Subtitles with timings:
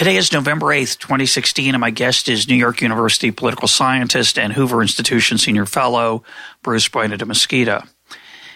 [0.00, 4.54] Today is November 8th, 2016, and my guest is New York University political scientist and
[4.54, 6.22] Hoover Institution senior fellow
[6.62, 7.86] Bruce Bueno de Mesquita.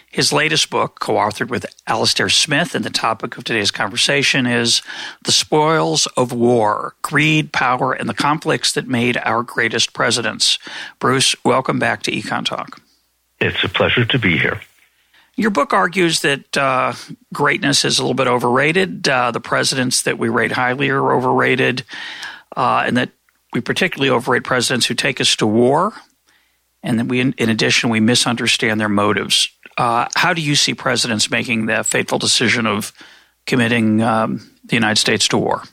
[0.09, 4.81] His latest book, co authored with Alastair Smith, and the topic of today's conversation is
[5.25, 10.57] The Spoils of War Greed, Power, and the Conflicts That Made Our Greatest Presidents.
[10.97, 12.81] Bruce, welcome back to Econ Talk.
[13.39, 14.61] It's a pleasure to be here.
[15.35, 16.93] Your book argues that uh,
[17.33, 19.07] greatness is a little bit overrated.
[19.07, 21.83] Uh, the presidents that we rate highly are overrated,
[22.55, 23.09] uh, and that
[23.51, 25.93] we particularly overrate presidents who take us to war.
[26.83, 29.49] And that we, in, in addition, we misunderstand their motives.
[29.77, 32.93] Uh, how do you see presidents making the fateful decision of
[33.45, 35.63] committing um, the United States to war?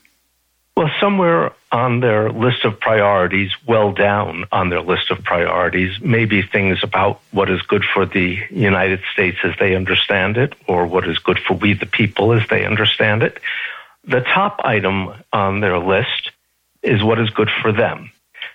[0.75, 6.41] Well, somewhere on their list of priorities, well down on their list of priorities, maybe
[6.41, 11.07] things about what is good for the United States as they understand it, or what
[11.07, 13.39] is good for we the people as they understand it.
[14.05, 16.31] The top item on their list
[16.81, 18.11] is what is good for them.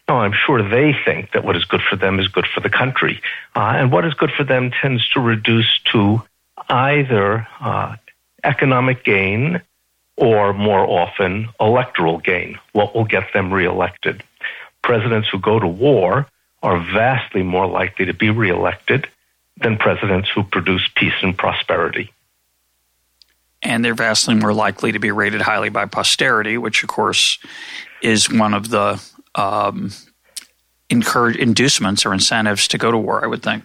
[0.09, 2.71] Now, I'm sure they think that what is good for them is good for the
[2.71, 3.21] country.
[3.55, 6.23] Uh, and what is good for them tends to reduce to
[6.69, 7.97] either uh,
[8.43, 9.63] economic gain
[10.19, 14.23] or more often electoral gain, what will get them reelected.
[14.83, 16.27] Presidents who go to war
[16.61, 19.07] are vastly more likely to be reelected
[19.59, 22.13] than presidents who produce peace and prosperity.
[23.63, 27.39] And they're vastly more likely to be rated highly by posterity, which, of course,
[28.03, 29.01] is one of the
[29.37, 29.93] um,
[30.91, 33.23] encourage inducements or incentives to go to war.
[33.23, 33.63] I would think.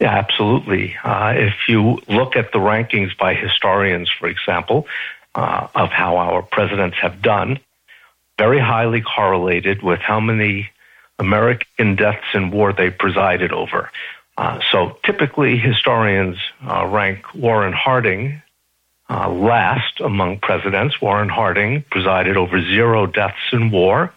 [0.00, 0.96] Yeah, absolutely.
[1.02, 4.86] Uh, if you look at the rankings by historians, for example,
[5.34, 7.58] uh, of how our presidents have done,
[8.38, 10.70] very highly correlated with how many
[11.18, 13.90] American deaths in war they presided over.
[14.36, 16.36] Uh, so typically, historians
[16.66, 18.42] uh, rank Warren Harding
[19.08, 21.00] uh, last among presidents.
[21.00, 24.12] Warren Harding presided over zero deaths in war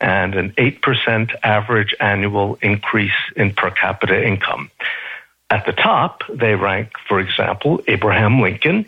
[0.00, 4.68] and an 8% average annual increase in per capita income.
[5.48, 8.86] At the top, they rank, for example, Abraham Lincoln,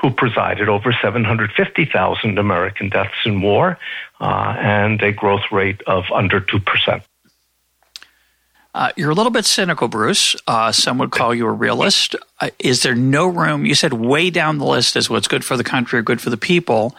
[0.00, 3.78] who presided over 750,000 American deaths in war
[4.20, 7.02] uh, and a growth rate of under 2%.
[8.72, 10.36] Uh, you're a little bit cynical, Bruce.
[10.46, 12.14] Uh, some would call you a realist.
[12.40, 13.66] Uh, is there no room?
[13.66, 16.30] You said way down the list is what's good for the country or good for
[16.30, 16.94] the people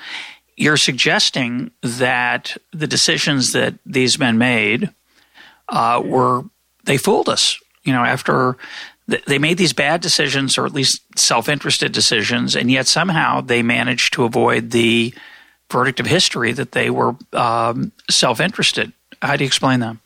[0.62, 4.90] you're suggesting that the decisions that these men made
[5.70, 6.44] uh, were
[6.84, 7.60] they fooled us.
[7.84, 8.58] You know, after
[9.28, 14.14] they made these bad decisions, or at least self-interested decisions, and yet somehow they managed
[14.14, 15.14] to avoid the
[15.72, 18.92] verdict of history that they were um, self-interested.
[19.22, 19.98] How do you explain that?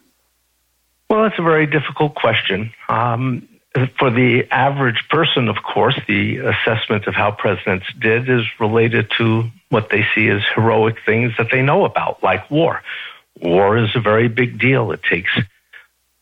[1.10, 2.74] Well, that's a very difficult question.
[2.90, 3.48] Um,
[4.00, 9.44] for the average person, of course, the assessment of how presidents did is related to
[9.70, 12.82] what they see as heroic things that they know about, like war.
[13.42, 14.92] War is a very big deal.
[14.92, 15.32] It takes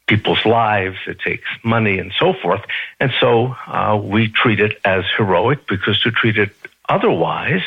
[0.08, 2.62] people's lives, it takes money, and so forth.
[3.00, 6.52] And so uh, we treat it as heroic because to treat it
[6.90, 7.62] otherwise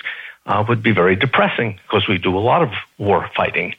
[0.44, 3.74] uh, would be very depressing because we do a lot of war fighting.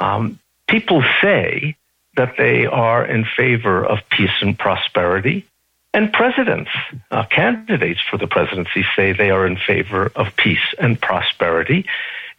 [0.00, 1.76] Um, people say
[2.16, 5.46] that they are in favor of peace and prosperity.
[5.94, 6.70] And presidents,
[7.10, 11.86] uh, candidates for the presidency say they are in favor of peace and prosperity.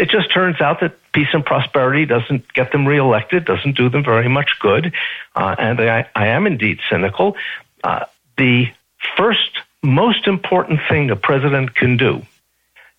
[0.03, 4.03] It just turns out that peace and prosperity doesn't get them reelected, doesn't do them
[4.03, 4.91] very much good.
[5.33, 7.37] Uh, and I, I, am indeed cynical.
[7.85, 8.03] Uh,
[8.37, 8.67] the
[9.15, 12.21] first most important thing a president can do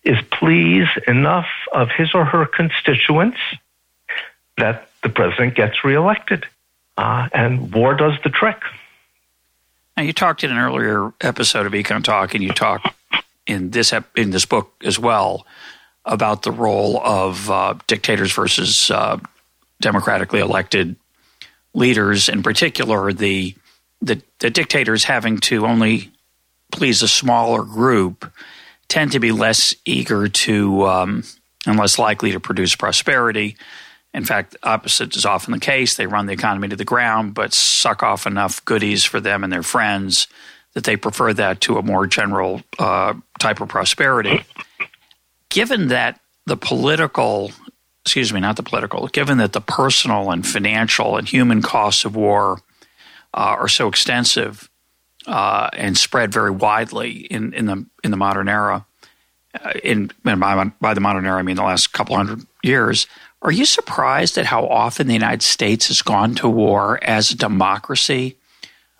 [0.03, 3.37] is please enough of his or her constituents
[4.57, 6.47] that the president gets reelected.
[6.97, 8.57] Uh, and war does the trick.
[9.95, 12.95] Now, you talked in an earlier episode of Econ Talk, and you talk
[13.45, 15.45] in this in this book as well
[16.05, 19.17] about the role of uh, dictators versus uh,
[19.81, 20.95] democratically elected
[21.73, 23.55] leaders, in particular the,
[24.01, 26.11] the the dictators having to only
[26.71, 28.31] please a smaller group
[28.87, 31.23] tend to be less eager to um,
[31.65, 33.57] and less likely to produce prosperity
[34.15, 35.97] in fact, opposite is often the case.
[35.97, 39.51] They run the economy to the ground, but suck off enough goodies for them and
[39.51, 40.27] their friends
[40.73, 44.45] that they prefer that to a more general uh, type of prosperity.
[45.55, 47.51] Given that the political
[48.05, 52.13] excuse me, not the political, given that the personal and financial and human costs of
[52.15, 52.59] war
[53.33, 54.69] uh, are so extensive
[55.25, 58.85] uh, and spread very widely in, in the in the modern era,
[59.63, 63.07] uh, in by, by the modern era I mean the last couple hundred years.
[63.41, 67.37] Are you surprised at how often the United States has gone to war as a
[67.37, 68.37] democracy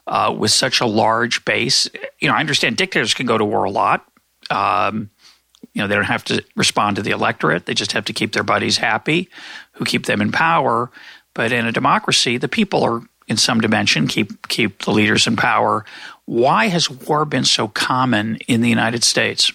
[0.08, 1.90] uh, with such a large base?
[2.22, 4.08] You know, I understand dictators can go to war a lot.
[4.50, 5.10] Um,
[5.75, 7.66] you know, they don't have to respond to the electorate.
[7.66, 9.30] They just have to keep their buddies happy,
[9.74, 10.89] who keep them in power.
[11.33, 15.36] But in a democracy, the people are in some dimension keep keep the leaders in
[15.36, 15.83] power.
[16.25, 19.51] Why has war been so common in the United States?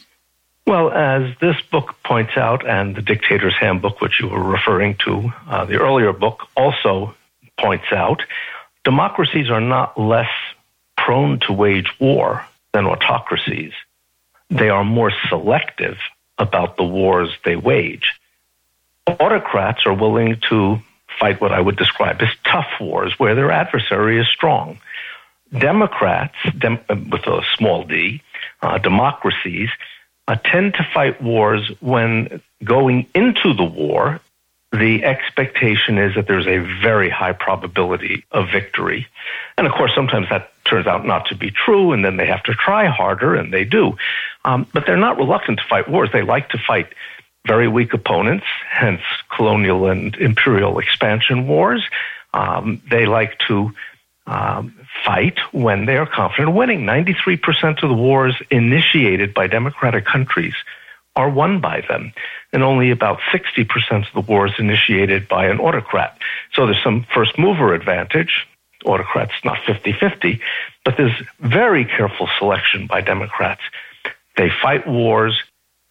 [0.66, 5.32] Well, as this book points out, and the Dictator's Handbook, which you were referring to,
[5.48, 7.14] uh, the earlier book also
[7.58, 8.22] points out,
[8.84, 10.30] democracies are not less
[10.96, 13.72] prone to wage war than autocracies.
[14.50, 15.98] They are more selective
[16.38, 18.12] about the wars they wage.
[19.06, 20.78] Autocrats are willing to
[21.18, 24.78] fight what I would describe as tough wars where their adversary is strong.
[25.56, 28.22] Democrats, dem- with a small d,
[28.62, 29.68] uh, democracies,
[30.28, 34.20] uh, tend to fight wars when going into the war,
[34.72, 39.08] the expectation is that there's a very high probability of victory.
[39.58, 42.44] And of course, sometimes that turns out not to be true, and then they have
[42.44, 43.96] to try harder, and they do.
[44.44, 46.10] Um, but they're not reluctant to fight wars.
[46.12, 46.88] They like to fight
[47.46, 49.02] very weak opponents, hence
[49.34, 51.82] colonial and imperial expansion wars.
[52.32, 53.72] Um, they like to
[54.26, 56.82] um, fight when they are confident of winning.
[56.82, 60.54] 93% of the wars initiated by democratic countries
[61.16, 62.12] are won by them,
[62.52, 66.16] and only about 60% of the wars initiated by an autocrat.
[66.54, 68.46] So there's some first mover advantage.
[68.84, 70.40] Autocrats not 50 50,
[70.84, 73.60] but there's very careful selection by Democrats.
[74.40, 75.38] They fight wars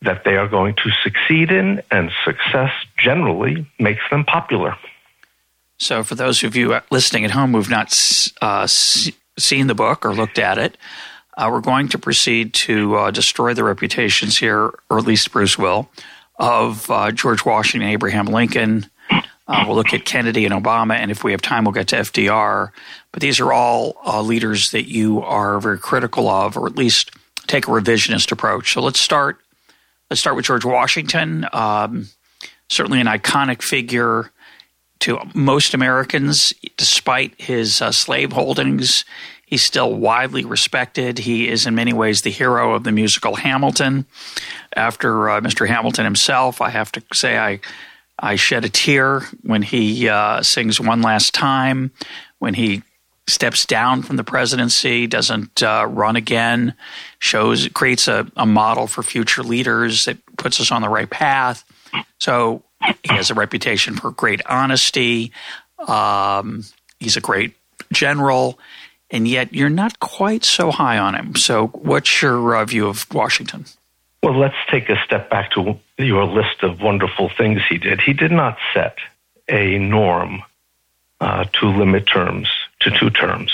[0.01, 4.75] that they are going to succeed in, and success generally makes them popular.
[5.78, 7.96] So, for those of you listening at home who've not
[8.42, 10.78] uh, seen the book or looked at it,
[11.38, 15.60] uh, we're going to proceed to uh, destroy the reputations here, or at least Bruce
[15.60, 15.88] will,
[16.40, 18.90] of uh, George Washington, Abraham Lincoln.
[19.12, 21.98] Uh, we'll look at Kennedy and Obama, and if we have time, we'll get to
[21.98, 22.72] FDR.
[23.12, 27.12] But these are all uh, leaders that you are very critical of, or at least
[27.50, 28.74] take a revisionist approach.
[28.74, 29.40] So let's start.
[30.10, 31.46] Let's start with George Washington.
[31.51, 32.07] Um,
[32.69, 34.31] certainly an iconic figure
[35.00, 39.06] to most Americans, despite his uh, slave holdings.
[39.46, 41.19] He's still widely respected.
[41.19, 44.06] He is, in many ways, the hero of the musical Hamilton.
[44.75, 45.68] After uh, Mr.
[45.68, 47.60] Hamilton himself, I have to say I
[48.22, 51.92] I shed a tear when he uh, sings "One Last Time,"
[52.38, 52.84] when he
[53.29, 56.73] steps down from the presidency, doesn't uh, run again,
[57.19, 61.63] shows creates a, a model for future leaders that puts us on the right path.
[62.19, 65.31] So he has a reputation for great honesty.
[65.87, 66.63] Um,
[66.99, 67.55] he's a great
[67.91, 68.59] general,
[69.09, 71.35] and yet you're not quite so high on him.
[71.35, 73.65] So, what's your uh, view of Washington?
[74.21, 78.01] Well, let's take a step back to your list of wonderful things he did.
[78.01, 78.97] He did not set
[79.47, 80.43] a norm
[81.21, 82.49] uh, to limit terms
[82.81, 83.51] to two terms.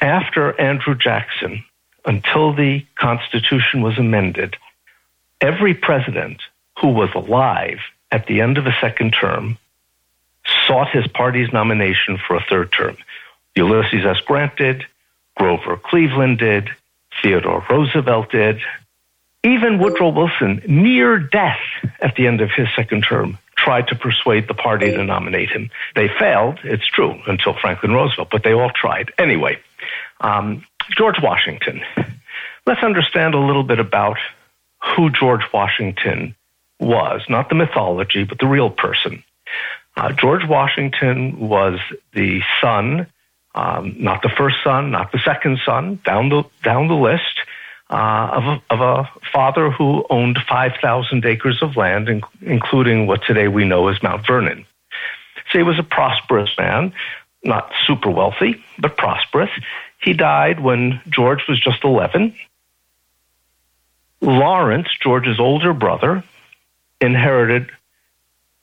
[0.00, 1.64] After Andrew Jackson,
[2.04, 4.56] until the Constitution was amended,
[5.40, 6.42] every president
[6.80, 7.78] who was alive
[8.10, 9.58] at the end of a second term
[10.66, 12.96] sought his party's nomination for a third term.
[13.54, 14.20] Ulysses S.
[14.20, 14.84] Grant did,
[15.36, 16.68] Grover Cleveland did,
[17.22, 18.60] Theodore Roosevelt did,
[19.44, 21.60] even Woodrow Wilson, near death
[22.00, 25.70] at the end of his second term, tried to persuade the party to nominate him.
[25.94, 29.12] They failed, it's true, until Franklin Roosevelt, but they all tried.
[29.18, 29.58] Anyway,
[30.20, 31.82] um, George Washington.
[32.66, 34.16] Let's understand a little bit about
[34.82, 36.34] who George Washington
[36.80, 39.22] was, not the mythology, but the real person.
[39.96, 41.78] Uh, George Washington was
[42.14, 43.06] the son,
[43.54, 47.40] um, not the first son, not the second son, down the down the list
[47.94, 53.22] uh, of, a, of a father who owned 5,000 acres of land, in, including what
[53.24, 54.66] today we know as Mount Vernon.
[55.52, 56.92] So he was a prosperous man,
[57.44, 59.50] not super wealthy, but prosperous.
[60.02, 62.34] He died when George was just 11.
[64.20, 66.24] Lawrence, George's older brother,
[67.00, 67.70] inherited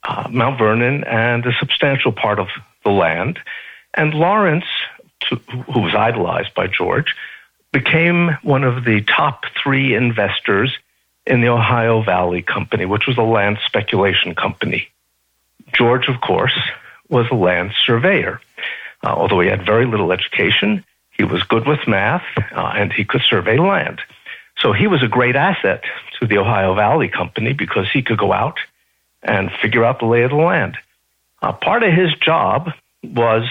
[0.04, 2.50] uh, Mount Vernon and a substantial part of
[2.84, 3.40] the land.
[3.94, 4.66] And Lawrence,
[5.30, 7.16] to, who was idolized by George,
[7.72, 10.78] became one of the top three investors
[11.26, 14.90] in the Ohio Valley Company, which was a land speculation company.
[15.74, 16.58] George, of course,
[17.10, 18.42] was a land surveyor.
[19.04, 23.06] Uh, although he had very little education, he was good with math uh, and he
[23.06, 24.02] could survey land.
[24.58, 25.84] So he was a great asset
[26.20, 28.60] to the Ohio Valley Company because he could go out
[29.24, 30.78] and figure out the lay of the land.
[31.42, 32.72] Uh, part of his job
[33.04, 33.44] was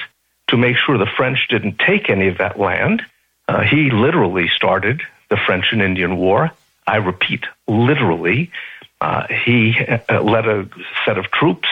[0.49, 3.03] to make sure the French didn't take any of that land.
[3.51, 6.53] Uh, he literally started the French and Indian War.
[6.87, 8.53] I repeat, literally.
[9.01, 9.75] Uh, he
[10.09, 10.69] uh, led a
[11.05, 11.69] set of troops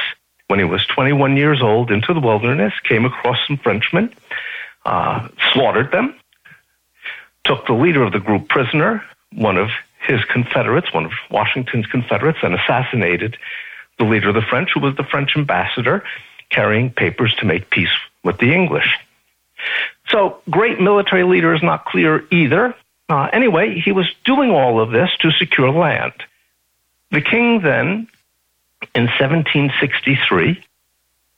[0.49, 4.13] when he was 21 years old into the wilderness, came across some Frenchmen,
[4.85, 6.17] uh, slaughtered them,
[7.45, 9.69] took the leader of the group prisoner, one of
[10.01, 13.37] his Confederates, one of Washington's Confederates, and assassinated
[14.01, 16.03] the leader of the French, who was the French ambassador
[16.51, 17.95] carrying papers to make peace
[18.25, 18.99] with the English.
[20.11, 22.75] So, great military leader is not clear either.
[23.09, 26.13] Uh, anyway, he was doing all of this to secure land.
[27.11, 28.09] The king then,
[28.95, 30.63] in 1763,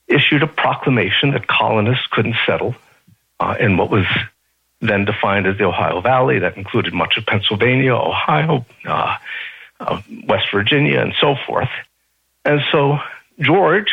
[0.08, 2.74] issued a proclamation that colonists couldn't settle
[3.38, 4.06] uh, in what was
[4.80, 6.40] then defined as the Ohio Valley.
[6.40, 9.16] That included much of Pennsylvania, Ohio, uh,
[9.78, 11.70] uh, West Virginia, and so forth.
[12.44, 12.98] And so
[13.38, 13.92] George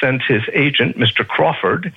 [0.00, 1.26] sent his agent, Mr.
[1.26, 1.92] Crawford,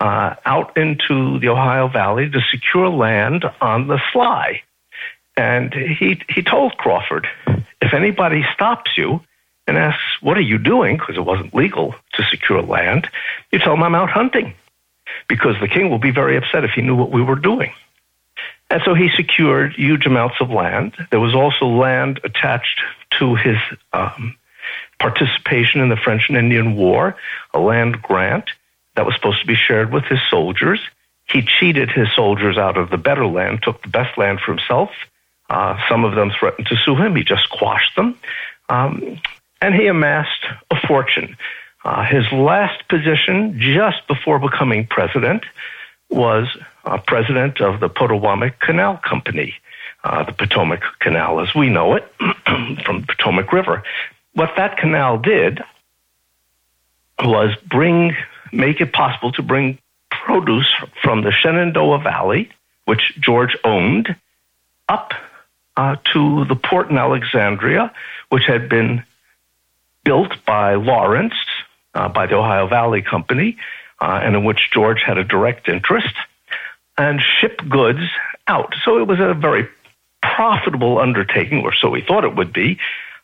[0.00, 4.62] uh, out into the Ohio Valley to secure land on the sly.
[5.36, 7.26] And he, he told Crawford,
[7.80, 9.20] if anybody stops you
[9.66, 10.96] and asks, what are you doing?
[10.96, 13.08] Because it wasn't legal to secure land,
[13.50, 14.54] you tell them I'm out hunting
[15.28, 17.72] because the king will be very upset if he knew what we were doing.
[18.68, 20.94] And so he secured huge amounts of land.
[21.10, 22.80] There was also land attached
[23.18, 23.56] to his
[23.92, 24.36] um,
[24.98, 27.16] participation in the French and Indian War,
[27.54, 28.50] a land grant
[28.96, 30.80] that was supposed to be shared with his soldiers.
[31.28, 34.90] He cheated his soldiers out of the better land, took the best land for himself.
[35.48, 37.14] Uh, some of them threatened to sue him.
[37.14, 38.18] He just quashed them.
[38.68, 39.20] Um,
[39.60, 41.36] and he amassed a fortune.
[41.84, 45.44] Uh, his last position, just before becoming president,
[46.10, 46.48] was
[46.84, 49.54] uh, president of the Patowmack Canal Company,
[50.04, 52.12] uh, the Potomac Canal as we know it,
[52.84, 53.82] from the Potomac River.
[54.34, 55.62] What that canal did
[57.18, 58.14] was bring,
[58.52, 59.78] make it possible to bring
[60.10, 60.68] produce
[61.02, 62.50] from the Shenandoah Valley,
[62.84, 64.14] which George owned,
[64.88, 65.12] up
[65.76, 67.92] uh, to the port in Alexandria,
[68.28, 69.04] which had been
[70.04, 71.34] built by Lawrence
[71.94, 73.56] uh, by the Ohio Valley Company,
[74.00, 76.14] uh, and in which George had a direct interest,
[76.98, 78.00] and ship goods
[78.46, 78.74] out.
[78.84, 79.68] So it was a very
[80.22, 82.78] profitable undertaking, or so he thought it would be.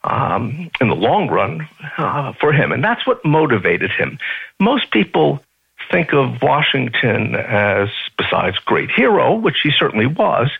[0.05, 4.19] Um, in the long run, uh, for him, and that's what motivated him.
[4.59, 5.41] Most people
[5.93, 10.51] think of Washington as, besides great hero, which he certainly was,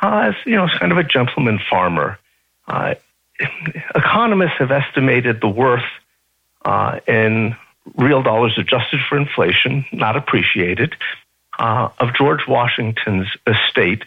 [0.00, 2.18] uh, as you know, kind of a gentleman farmer.
[2.68, 2.94] Uh,
[3.96, 5.84] economists have estimated the worth
[6.64, 7.56] uh, in
[7.96, 10.94] real dollars adjusted for inflation, not appreciated,
[11.58, 14.04] uh, of George Washington's estate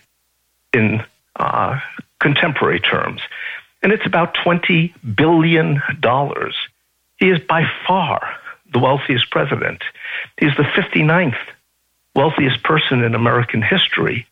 [0.73, 1.03] in
[1.35, 1.79] uh,
[2.19, 3.21] contemporary terms.
[3.83, 5.81] And it's about $20 billion.
[7.17, 8.35] He is by far
[8.73, 9.83] the wealthiest president.
[10.39, 11.37] He's the 59th
[12.15, 14.25] wealthiest person in American history.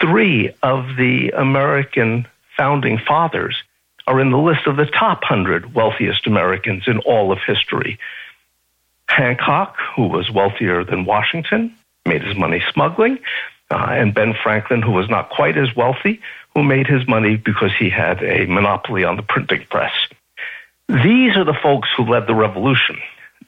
[0.00, 3.56] Three of the American founding fathers
[4.06, 7.98] are in the list of the top 100 wealthiest Americans in all of history.
[9.08, 11.74] Hancock, who was wealthier than Washington,
[12.06, 13.18] made his money smuggling,
[13.70, 16.20] uh, and Ben Franklin, who was not quite as wealthy,
[16.60, 19.92] who made his money because he had a monopoly on the printing press.
[20.88, 22.98] These are the folks who led the revolution.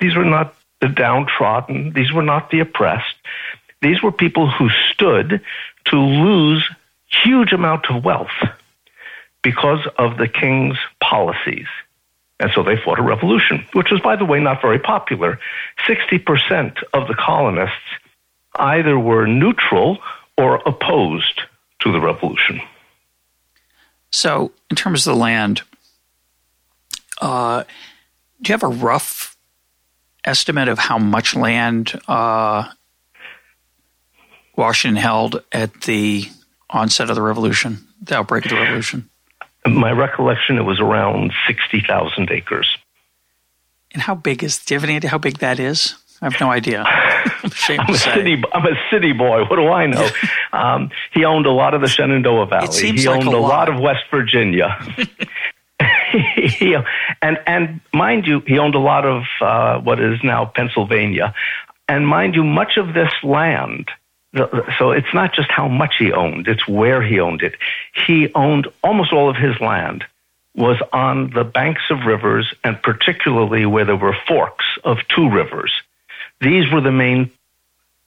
[0.01, 3.15] These were not the downtrodden, these were not the oppressed.
[3.83, 5.43] These were people who stood
[5.87, 6.67] to lose
[7.07, 8.31] huge amount of wealth
[9.43, 11.67] because of the king's policies.
[12.41, 15.39] And so they fought a revolution, which was, by the way, not very popular.
[15.87, 17.77] 60% of the colonists
[18.55, 19.99] either were neutral
[20.39, 21.43] or opposed
[21.81, 22.63] to the revolution.
[24.13, 25.63] So, in terms of the land,
[27.21, 27.65] uh,
[28.41, 29.37] do you have a rough
[30.25, 32.71] estimate of how much land uh,
[34.55, 36.29] Washington held at the
[36.71, 39.09] onset of the revolution, the outbreak of the revolution?
[39.67, 42.77] my recollection, it was around 60,000 acres.
[43.93, 45.95] And how big is, do you have any idea how big that is?
[46.23, 46.85] I have no idea.
[46.87, 47.51] I'm,
[47.81, 48.43] I'm a city.
[48.53, 49.45] I'm a city boy.
[49.45, 50.09] What do I know?
[50.53, 52.69] um, he owned a lot of the Shenandoah Valley.
[52.93, 53.69] he like owned a, a lot.
[53.69, 54.79] of West Virginia.
[56.45, 56.77] he,
[57.21, 61.35] and and mind you, he owned a lot of uh, what is now Pennsylvania.
[61.89, 63.91] And mind you, much of this land
[64.79, 67.55] so it's not just how much he owned, it's where he owned it.
[68.07, 70.05] He owned almost all of his land
[70.55, 75.73] was on the banks of rivers and particularly where there were forks of two rivers.
[76.43, 77.31] These were the main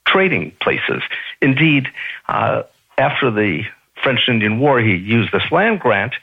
[0.06, 1.02] trading places.
[1.42, 1.88] Indeed,
[2.28, 2.62] uh,
[2.96, 3.64] after the
[4.02, 6.14] French Indian War, he used this land grant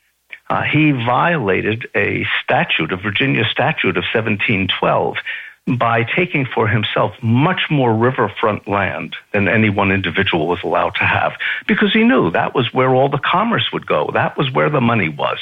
[0.49, 5.17] uh, he violated a statute, a Virginia statute of 1712,
[5.65, 11.05] by taking for himself much more riverfront land than any one individual was allowed to
[11.05, 11.31] have
[11.67, 14.11] because he knew that was where all the commerce would go.
[14.13, 15.39] That was where the money was.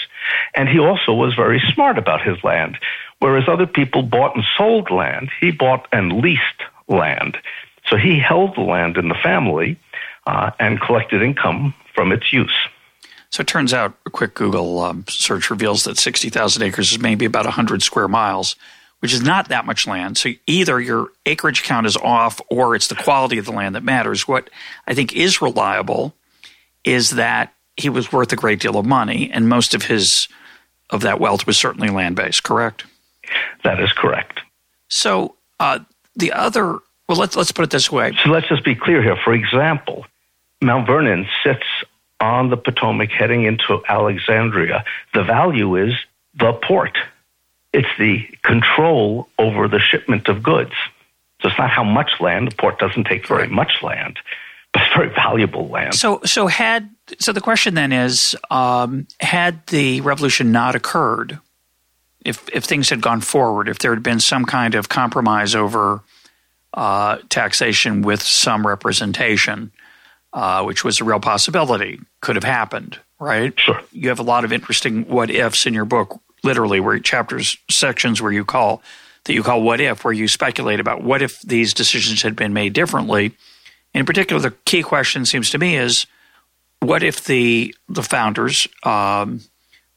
[0.53, 2.77] And he also was very smart about his land.
[3.21, 6.41] Whereas other people bought and sold land, he bought and leased
[6.87, 7.37] land.
[7.85, 9.77] So he held the land in the family
[10.25, 12.55] uh, and collected income from its use.
[13.29, 17.25] So it turns out a quick Google um, search reveals that 60,000 acres is maybe
[17.25, 18.55] about 100 square miles,
[19.01, 20.17] which is not that much land.
[20.17, 23.83] So either your acreage count is off or it's the quality of the land that
[23.83, 24.27] matters.
[24.27, 24.49] What
[24.87, 26.15] I think is reliable
[26.83, 30.27] is that he was worth a great deal of money and most of his
[30.89, 32.85] of that wealth was certainly land based, correct?
[33.63, 34.41] That is correct.
[34.87, 35.79] So uh,
[36.15, 38.15] the other well let's let's put it this way.
[38.23, 39.17] So let's just be clear here.
[39.23, 40.05] For example,
[40.61, 41.65] Mount Vernon sits
[42.21, 45.93] on the Potomac heading into Alexandria, the value is
[46.35, 46.97] the port.
[47.73, 50.73] It's the control over the shipment of goods.
[51.41, 52.51] So it's not how much land.
[52.51, 54.19] The port doesn't take very much land,
[54.71, 55.95] but it's very valuable land.
[55.95, 61.39] So, so had so the question then is, um, had the revolution not occurred,
[62.25, 66.01] if if things had gone forward, if there had been some kind of compromise over
[66.73, 69.71] uh, taxation with some representation,
[70.33, 73.53] uh, which was a real possibility, could have happened, right?
[73.59, 73.81] Sure.
[73.91, 78.21] You have a lot of interesting what ifs in your book, literally, where chapters, sections
[78.21, 78.81] where you call
[79.25, 82.53] that you call what if, where you speculate about what if these decisions had been
[82.53, 83.35] made differently.
[83.93, 86.05] In particular, the key question seems to me is
[86.79, 89.41] what if the the founders, um,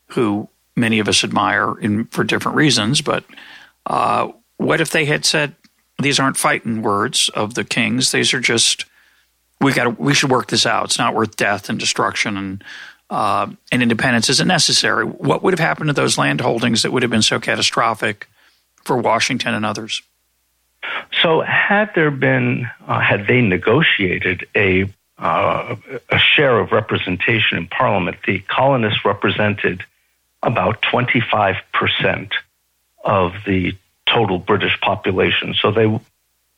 [0.09, 3.25] who many of us admire in, for different reasons, but
[3.87, 5.55] uh, what if they had said
[6.01, 8.85] these aren't fighting words of the kings; these are just
[9.61, 10.87] we got we should work this out.
[10.87, 12.65] It's not worth death and destruction and
[13.11, 15.05] uh, and independence isn't necessary.
[15.05, 18.29] What would have happened to those land holdings that would have been so catastrophic
[18.85, 20.03] for Washington and others?
[21.23, 25.77] So, had there been, uh, had they negotiated a uh,
[26.11, 29.85] a share of representation in Parliament, the colonists represented
[30.45, 32.35] about twenty five percent
[33.05, 33.77] of the
[34.07, 35.55] total British population.
[35.61, 36.01] So they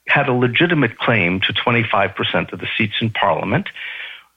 [0.06, 3.68] had a legitimate claim to 25% of the seats in Parliament,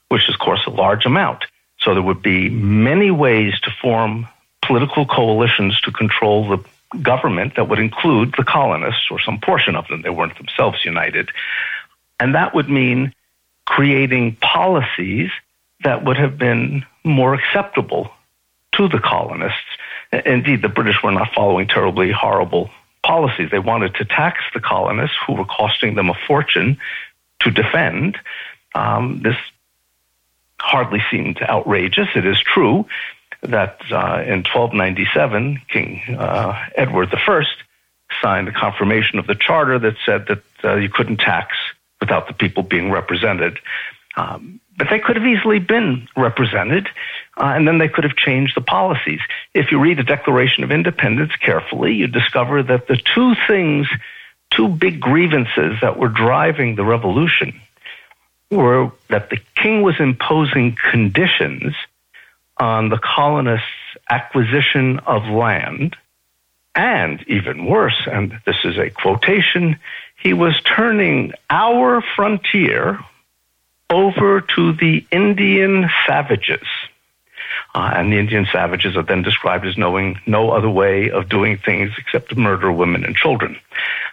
[0.09, 1.45] which is, of course, a large amount.
[1.79, 4.27] So there would be many ways to form
[4.65, 9.87] political coalitions to control the government that would include the colonists or some portion of
[9.87, 10.01] them.
[10.01, 11.29] They weren't themselves united.
[12.19, 13.13] And that would mean
[13.65, 15.29] creating policies
[15.83, 18.11] that would have been more acceptable
[18.79, 19.59] to the colonists.
[20.25, 22.71] Indeed, the British were not following terribly horrible
[23.03, 23.51] policies.
[23.51, 26.77] They wanted to tax the colonists who were costing them a fortune
[27.41, 28.17] to defend.
[28.73, 29.35] Um, this
[30.59, 32.07] hardly seemed outrageous.
[32.15, 32.85] It is true
[33.41, 37.43] that uh, in 1297, King uh, Edward I
[38.21, 41.55] signed a confirmation of the charter that said that uh, you couldn't tax
[41.99, 43.59] without the people being represented.
[44.15, 46.87] Um, but they could have easily been represented,
[47.39, 49.21] uh, and then they could have changed the policies.
[49.53, 53.87] If you read the Declaration of Independence carefully, you discover that the two things,
[54.51, 57.59] two big grievances that were driving the revolution
[58.51, 61.75] were that the king was imposing conditions
[62.57, 63.65] on the colonists'
[64.09, 65.95] acquisition of land,
[66.75, 69.79] and even worse, and this is a quotation,
[70.17, 72.99] he was turning our frontier,
[73.89, 76.67] over to the Indian savages.
[77.75, 81.57] Uh, and the Indian savages are then described as knowing no other way of doing
[81.57, 83.59] things except to murder women and children.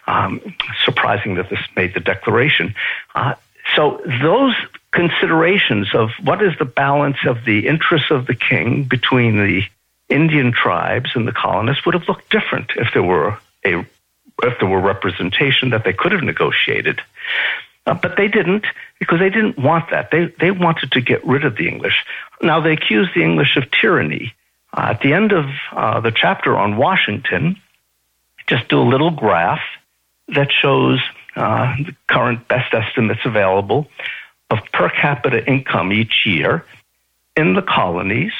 [0.05, 2.75] Um, surprising that this made the declaration.
[3.15, 3.33] Uh,
[3.75, 4.55] so those
[4.91, 9.63] considerations of what is the balance of the interests of the king between the
[10.09, 13.85] Indian tribes and the colonists would have looked different if there were a
[14.43, 17.01] if there were representation that they could have negotiated.
[17.87, 18.65] Uh, but they didn't
[18.99, 20.11] because they didn't want that.
[20.11, 22.05] They, they wanted to get rid of the English.
[22.41, 24.33] Now, they accused the English of tyranny.
[24.73, 27.55] Uh, at the end of uh, the chapter on Washington,
[28.45, 29.61] just do a little graph
[30.27, 30.99] that shows
[31.37, 33.87] uh, the current best estimates available
[34.49, 36.65] of per capita income each year
[37.37, 38.33] in the colonies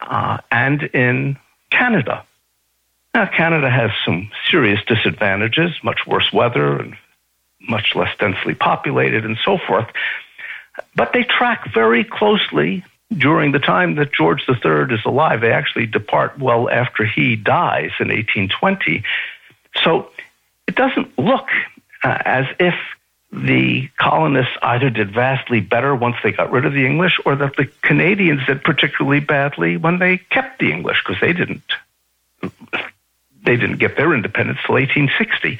[0.00, 1.38] uh, and in
[1.70, 2.24] Canada.
[3.14, 6.96] Now, Canada has some serious disadvantages, much worse weather and
[7.68, 9.86] much less densely populated and so forth.
[10.94, 12.84] But they track very closely
[13.16, 15.40] during the time that George III is alive.
[15.40, 19.02] They actually depart well after he dies in 1820.
[19.82, 20.10] So
[20.66, 21.48] it doesn't look
[22.04, 22.74] uh, as if
[23.32, 27.56] the colonists either did vastly better once they got rid of the English, or that
[27.56, 31.62] the Canadians did particularly badly when they kept the English because they didn't
[33.44, 35.58] they didn't get their independence till 1860.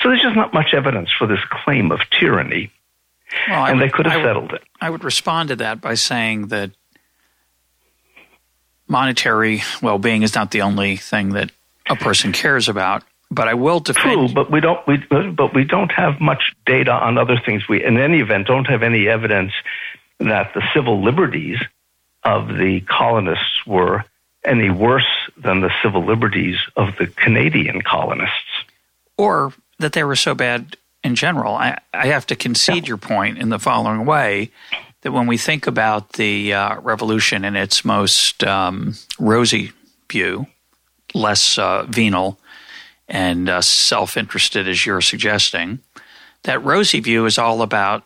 [0.00, 2.70] So there's just not much evidence for this claim of tyranny,
[3.48, 4.62] well, and would, they could have settled it.
[4.80, 6.70] I would respond to that by saying that
[8.88, 11.50] monetary well-being is not the only thing that
[11.88, 13.04] a person cares about.
[13.30, 14.12] But I will defend.
[14.12, 14.84] True, but we don't.
[14.88, 17.68] We, but we don't have much data on other things.
[17.68, 19.52] We, in any event, don't have any evidence
[20.18, 21.58] that the civil liberties
[22.24, 24.04] of the colonists were
[24.44, 28.64] any worse than the civil liberties of the Canadian colonists,
[29.16, 31.54] or that they were so bad in general.
[31.54, 32.88] I, I have to concede yeah.
[32.88, 34.50] your point in the following way:
[35.02, 39.72] that when we think about the uh, revolution in its most um, rosy
[40.10, 40.46] view,
[41.14, 42.38] less uh, venal
[43.08, 45.80] and uh, self interested, as you're suggesting.
[46.44, 48.04] That rosy view is all about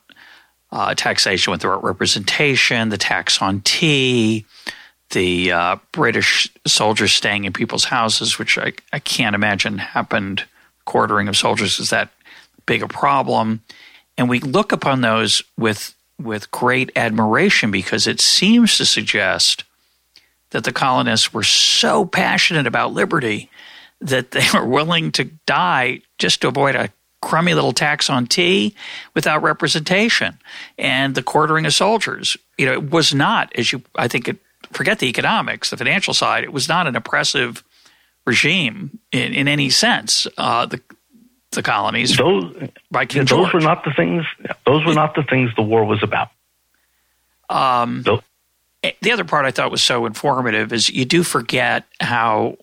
[0.72, 4.44] uh, taxation with representation, the tax on tea,
[5.10, 10.44] the uh, British soldiers staying in people's houses, which I, I can't imagine happened.
[10.86, 12.10] Quartering of soldiers is that
[12.66, 13.62] big a problem,
[14.18, 19.64] and we look upon those with with great admiration because it seems to suggest
[20.50, 23.50] that the colonists were so passionate about liberty
[24.00, 26.90] that they were willing to die just to avoid a
[27.20, 28.74] crummy little tax on tea
[29.14, 30.38] without representation
[30.78, 32.36] and the quartering of soldiers.
[32.58, 34.36] You know, it was not, as you, I think, it,
[34.74, 37.64] forget the economics, the financial side, it was not an oppressive
[38.26, 40.26] regime in, in any sense.
[40.36, 40.80] Uh, the,
[41.52, 42.52] the colonies those,
[42.90, 44.24] by King Those were not the things.
[44.66, 46.28] Those were not the things the war was about.
[47.48, 48.04] Um,
[49.00, 52.56] the other part I thought was so informative is you do forget how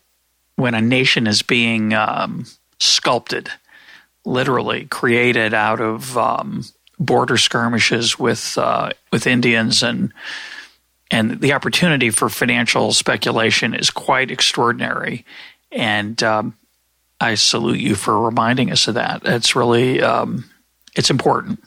[0.56, 2.46] when a nation is being um,
[2.80, 3.50] sculpted,
[4.26, 6.64] literally created out of um,
[7.00, 10.14] border skirmishes with uh, with Indians and
[11.12, 15.26] and the opportunity for financial speculation is quite extraordinary.
[15.72, 16.58] And um,
[17.20, 19.22] I salute you for reminding us of that.
[19.26, 20.50] It's really um,
[20.96, 21.62] it's important.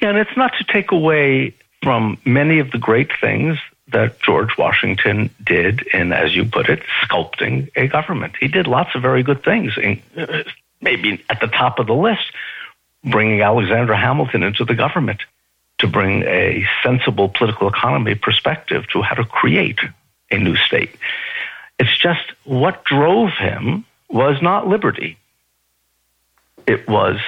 [0.00, 4.56] Yeah, and it's not to take away from many of the great things that George
[4.56, 8.34] Washington did in, as you put it, sculpting a government.
[8.38, 10.44] He did lots of very good things, uh,
[10.80, 12.30] maybe at the top of the list,
[13.04, 15.20] bringing Alexander Hamilton into the government
[15.80, 19.80] to bring a sensible political economy perspective to how to create
[20.30, 20.90] a new state.
[21.78, 25.18] It's just what drove him was not liberty.
[26.66, 27.18] It was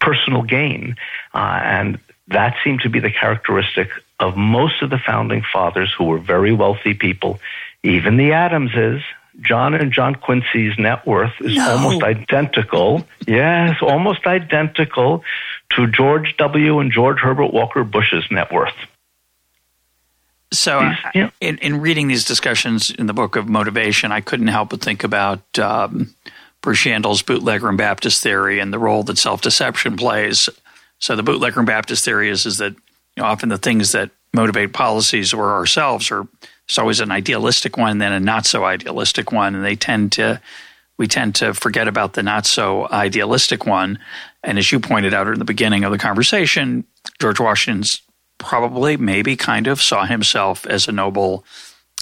[0.00, 0.96] personal gain.
[1.34, 6.04] Uh, and that seemed to be the characteristic of most of the founding fathers who
[6.04, 7.38] were very wealthy people,
[7.82, 9.02] even the Adamses.
[9.42, 11.70] John and John Quincy's net worth is no.
[11.70, 13.06] almost identical.
[13.26, 15.24] Yes, almost identical
[15.76, 16.80] to George W.
[16.80, 18.74] and George Herbert Walker Bush's net worth.
[20.52, 20.80] So,
[21.14, 21.30] yeah.
[21.40, 25.04] in, in, reading these discussions in the book of motivation, I couldn't help but think
[25.04, 26.12] about um,
[26.60, 30.48] Bruce Yandle's bootlegger and Baptist theory and the role that self deception plays.
[30.98, 34.10] So, the bootlegger and Baptist theory is, is that you know, often the things that
[34.32, 36.26] motivate policies or ourselves are
[36.70, 40.40] there's always an idealistic one, then a not so idealistic one, and they tend to
[40.98, 43.98] we tend to forget about the not so idealistic one.
[44.42, 46.84] And as you pointed out in the beginning of the conversation,
[47.20, 48.02] George Washington's
[48.38, 51.44] probably, maybe, kind of saw himself as a noble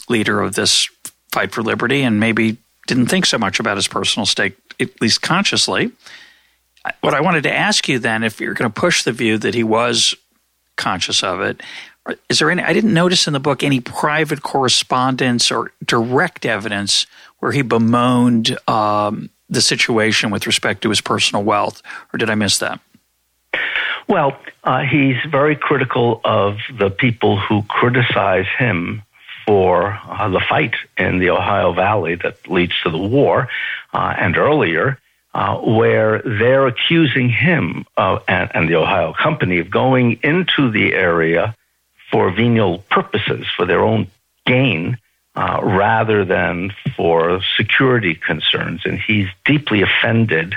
[0.09, 0.89] leader of this
[1.33, 5.21] fight for liberty, and maybe didn't think so much about his personal stake, at least
[5.21, 5.91] consciously.
[7.01, 9.55] What I wanted to ask you then, if you're going to push the view that
[9.55, 10.15] he was
[10.79, 11.61] conscious of it.
[12.31, 12.63] Is there any?
[12.63, 17.07] I didn't notice in the book any private correspondence or direct evidence
[17.41, 21.83] where he bemoaned um, the situation with respect to his personal wealth,
[22.13, 22.81] or did I miss that?
[24.09, 29.03] Well, uh, he's very critical of the people who criticize him
[29.47, 33.49] for uh, the fight in the Ohio Valley that leads to the war
[33.93, 34.99] uh, and earlier
[35.35, 40.95] uh, where they're accusing him uh, and, and, the Ohio company of going into the
[40.95, 41.55] area
[42.11, 44.07] for venal purposes, for their own
[44.47, 44.99] gain,
[45.39, 48.83] uh, rather than for security concerns.
[48.85, 50.55] And he's deeply offended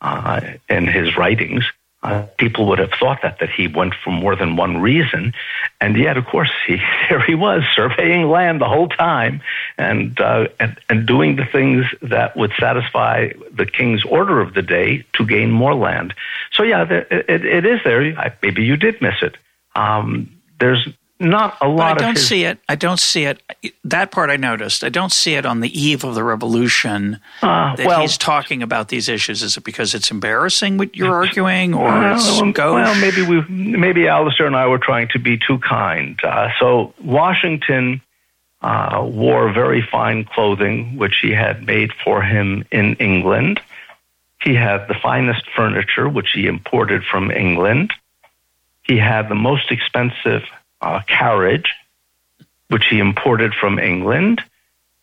[0.00, 1.64] uh, in his writings
[2.02, 5.34] uh, people would have thought that that he went for more than one reason,
[5.80, 6.76] and yet, of course, he
[7.08, 9.40] there he was surveying land the whole time,
[9.76, 14.62] and uh, and and doing the things that would satisfy the king's order of the
[14.62, 16.14] day to gain more land.
[16.52, 18.32] So yeah, it, it, it is there.
[18.42, 19.36] maybe you did miss it.
[19.74, 20.86] Um, there's
[21.20, 21.96] not a lot.
[21.96, 22.58] But I don't his, see it.
[22.68, 23.42] I don't see it.
[23.84, 24.84] That part I noticed.
[24.84, 28.62] I don't see it on the eve of the revolution uh, that well, he's talking
[28.62, 29.42] about these issues.
[29.42, 34.46] Is it because it's embarrassing what you're arguing, or well, well, maybe we, maybe Alastair
[34.46, 36.18] and I were trying to be too kind.
[36.22, 38.00] Uh, so Washington
[38.62, 43.60] uh, wore very fine clothing, which he had made for him in England.
[44.40, 47.92] He had the finest furniture, which he imported from England.
[48.82, 50.44] He had the most expensive
[50.80, 51.72] uh, carriage,
[52.68, 54.42] which he imported from England.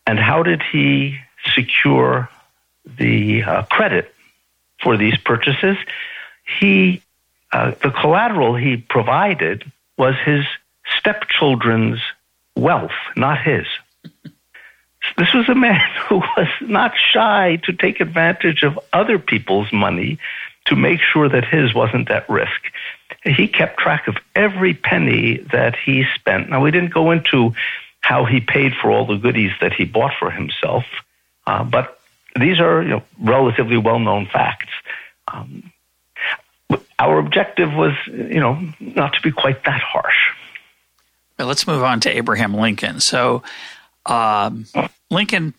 [0.06, 1.18] And how did he
[1.54, 2.28] secure
[2.98, 4.14] the uh, credit
[4.82, 5.76] for these purchases?
[6.60, 7.02] He,
[7.52, 10.44] uh, the collateral he provided was his
[10.98, 12.00] stepchildren's
[12.54, 13.66] wealth, not his.
[15.16, 20.18] This was a man who was not shy to take advantage of other people's money
[20.66, 22.60] to make sure that his wasn't at risk
[23.26, 26.50] he kept track of every penny that he spent.
[26.50, 27.54] Now, we didn't go into
[28.00, 30.84] how he paid for all the goodies that he bought for himself,
[31.46, 31.98] uh, but
[32.38, 34.72] these are you know, relatively well known facts.
[35.28, 35.72] Um,
[36.98, 40.32] our objective was, you know, not to be quite that harsh.
[41.38, 43.00] Let's move on to Abraham Lincoln.
[43.00, 43.42] So,
[44.06, 44.66] um,
[45.10, 45.54] Lincoln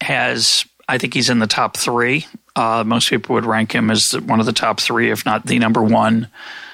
[0.00, 2.26] has, I think he's in the top three.
[2.56, 5.58] Uh, most people would rank him as one of the top three, if not the
[5.58, 6.28] number one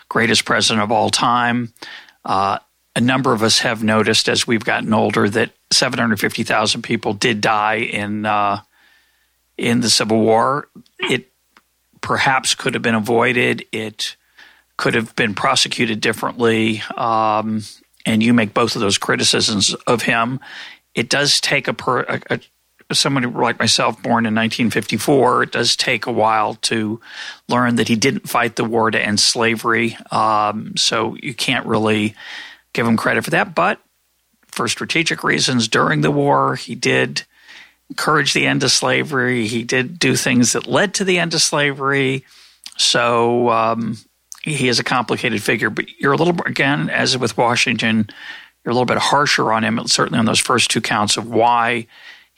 [0.08, 1.72] greatest president of all time.
[2.24, 2.58] Uh,
[2.96, 7.76] a number of us have noticed as we've gotten older that 750,000 people did die
[7.76, 8.60] in uh,
[9.56, 10.68] in the Civil War.
[10.98, 11.30] It
[12.00, 13.66] perhaps could have been avoided.
[13.72, 14.16] It
[14.76, 16.82] could have been prosecuted differently.
[16.96, 17.62] Um,
[18.06, 20.40] and you make both of those criticisms of him.
[20.94, 22.40] It does take a, per, a, a
[22.92, 27.00] someone like myself, born in 1954, it does take a while to
[27.48, 29.96] learn that he didn't fight the war to end slavery.
[30.10, 32.14] Um, so you can't really
[32.72, 33.54] give him credit for that.
[33.54, 33.80] But
[34.46, 37.24] for strategic reasons, during the war, he did
[37.90, 39.46] encourage the end of slavery.
[39.46, 42.24] He did do things that led to the end of slavery.
[42.78, 43.98] So um,
[44.42, 45.68] he is a complicated figure.
[45.68, 48.08] But you're a little, again, as with Washington,
[48.64, 51.86] you're a little bit harsher on him, certainly on those first two counts of why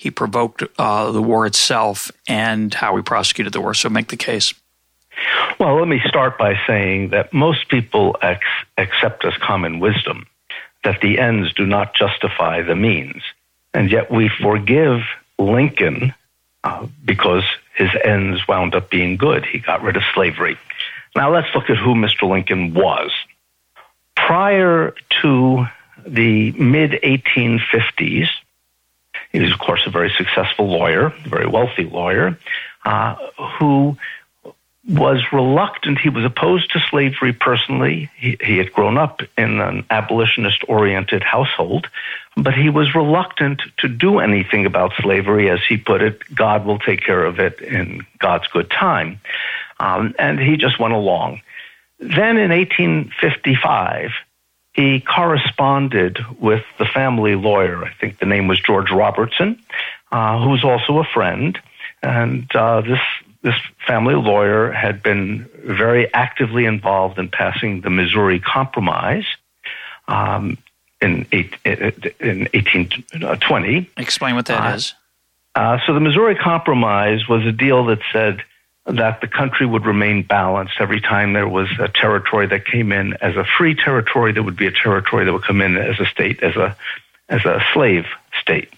[0.00, 3.74] he provoked uh, the war itself and how he prosecuted the war.
[3.74, 4.54] So make the case.
[5.58, 8.40] Well, let me start by saying that most people ex-
[8.78, 10.26] accept as common wisdom
[10.84, 13.22] that the ends do not justify the means.
[13.74, 15.02] And yet we forgive
[15.38, 16.14] Lincoln
[16.64, 19.44] uh, because his ends wound up being good.
[19.44, 20.56] He got rid of slavery.
[21.14, 22.26] Now let's look at who Mr.
[22.26, 23.10] Lincoln was.
[24.16, 25.66] Prior to
[26.06, 28.28] the mid 1850s,
[29.32, 32.38] he was, of course, a very successful lawyer, a very wealthy lawyer,
[32.84, 33.14] uh,
[33.58, 33.96] who
[34.88, 35.98] was reluctant.
[35.98, 38.10] He was opposed to slavery personally.
[38.16, 41.86] He, he had grown up in an abolitionist oriented household,
[42.36, 45.50] but he was reluctant to do anything about slavery.
[45.50, 49.20] As he put it, God will take care of it in God's good time.
[49.78, 51.42] Um, and he just went along.
[51.98, 54.10] Then in 1855,
[54.80, 57.84] he corresponded with the family lawyer.
[57.84, 59.62] I think the name was George Robertson,
[60.10, 61.58] uh, who was also a friend.
[62.02, 63.00] And uh, this
[63.42, 69.24] this family lawyer had been very actively involved in passing the Missouri Compromise
[70.08, 70.58] um,
[71.00, 73.90] in, eight, in 1820.
[73.96, 74.94] Explain what that uh, is.
[75.54, 78.42] Uh, so the Missouri Compromise was a deal that said
[78.92, 83.14] that the country would remain balanced every time there was a territory that came in
[83.20, 86.06] as a free territory, there would be a territory that would come in as a
[86.06, 86.76] state, as a
[87.28, 88.06] as a slave
[88.40, 88.72] state,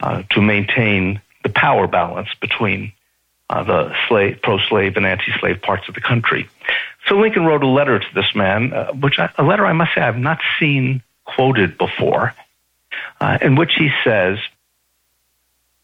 [0.00, 2.92] uh, to maintain the power balance between
[3.48, 6.48] uh, the slave, pro-slave and anti-slave parts of the country.
[7.06, 9.94] So Lincoln wrote a letter to this man, uh, which I, a letter I must
[9.94, 12.34] say I've not seen quoted before,
[13.20, 14.38] uh, in which he says,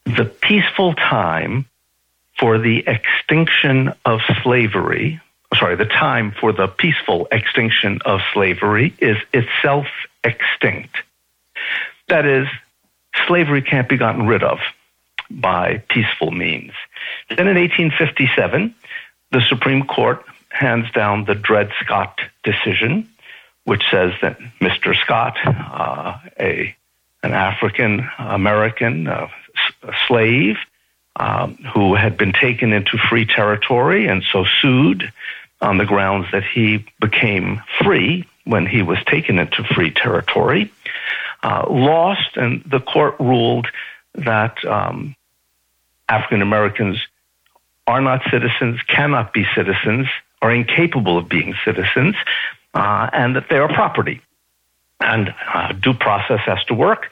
[0.05, 1.66] "The peaceful time."
[2.44, 5.18] For the extinction of slavery,
[5.59, 9.87] sorry, the time for the peaceful extinction of slavery is itself
[10.22, 10.94] extinct.
[12.09, 12.46] That is,
[13.26, 14.59] slavery can't be gotten rid of
[15.30, 16.72] by peaceful means.
[17.30, 18.74] Then in 1857,
[19.30, 23.09] the Supreme Court hands down the Dred Scott decision,
[23.64, 24.94] which says that Mr.
[24.94, 26.76] Scott, uh, a
[27.22, 29.28] an African American uh,
[30.07, 30.59] slave,
[31.16, 35.12] um, who had been taken into free territory and so sued
[35.61, 40.70] on the grounds that he became free when he was taken into free territory,
[41.42, 43.66] uh, lost, and the court ruled
[44.14, 45.14] that um,
[46.09, 46.98] African Americans
[47.87, 50.07] are not citizens, cannot be citizens,
[50.42, 52.16] are incapable of being citizens,
[52.74, 54.20] uh, and that they are property.
[55.00, 57.11] and uh, due process has to work.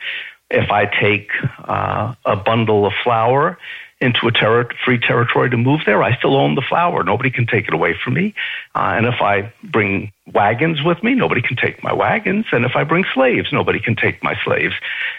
[0.50, 1.30] If I take
[1.64, 3.58] uh, a bundle of flour
[4.02, 7.04] into a ter- free territory to move there, I still own the flour.
[7.04, 8.34] Nobody can take it away from me.
[8.74, 12.46] Uh, and if I bring wagons with me, nobody can take my wagons.
[12.52, 14.74] And if I bring slaves, nobody can take my slaves.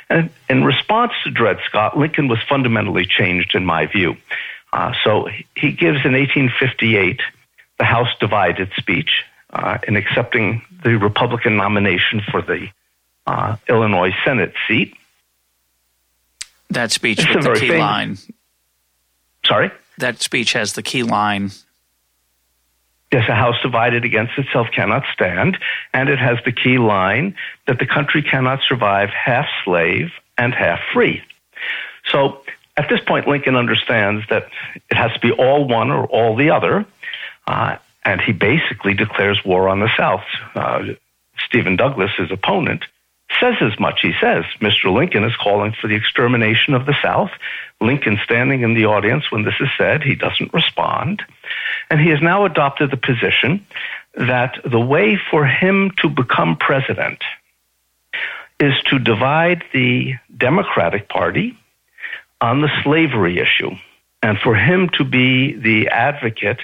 [0.10, 4.18] And in response to Dred Scott, Lincoln was fundamentally changed in my view.
[4.74, 7.22] Uh, so he gives in 1858
[7.80, 12.68] the House divided speech uh, in accepting the Republican nomination for the
[13.26, 14.96] uh, Illinois Senate seat.
[16.70, 18.18] That speech it's with the key famous, line.
[19.46, 19.72] Sorry?
[19.98, 21.52] That speech has the key line.
[23.12, 25.60] Yes, a house divided against itself cannot stand,
[25.94, 27.36] and it has the key line
[27.68, 31.22] that the country cannot survive half slave and half free.
[32.08, 32.42] So
[32.76, 34.48] at this point, Lincoln understands that
[34.90, 36.86] it has to be all one or all the other,
[37.46, 40.24] uh, and he basically declares war on the South.
[40.56, 40.94] Uh,
[41.38, 42.86] Stephen Douglas, his opponent,
[43.40, 44.02] says as much.
[44.02, 44.94] He says Mr.
[44.94, 47.32] Lincoln is calling for the extermination of the South.
[47.82, 51.22] Lincoln standing in the audience when this is said, he doesn't respond.
[51.90, 53.66] And he has now adopted the position
[54.16, 57.24] that the way for him to become president
[58.60, 61.58] is to divide the Democratic Party
[62.40, 63.72] on the slavery issue
[64.22, 66.60] and for him to be the advocate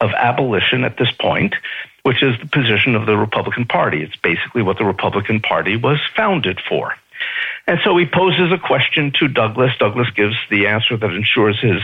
[0.00, 1.54] of abolition at this point,
[2.02, 4.02] which is the position of the Republican Party.
[4.02, 6.94] It's basically what the Republican Party was founded for.
[7.66, 9.72] And so he poses a question to Douglas.
[9.78, 11.82] Douglas gives the answer that ensures his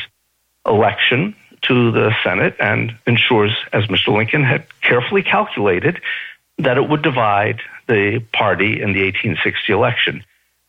[0.66, 4.16] election to the Senate and ensures, as Mr.
[4.16, 6.00] Lincoln had carefully calculated,
[6.58, 10.24] that it would divide the party in the 1860 election.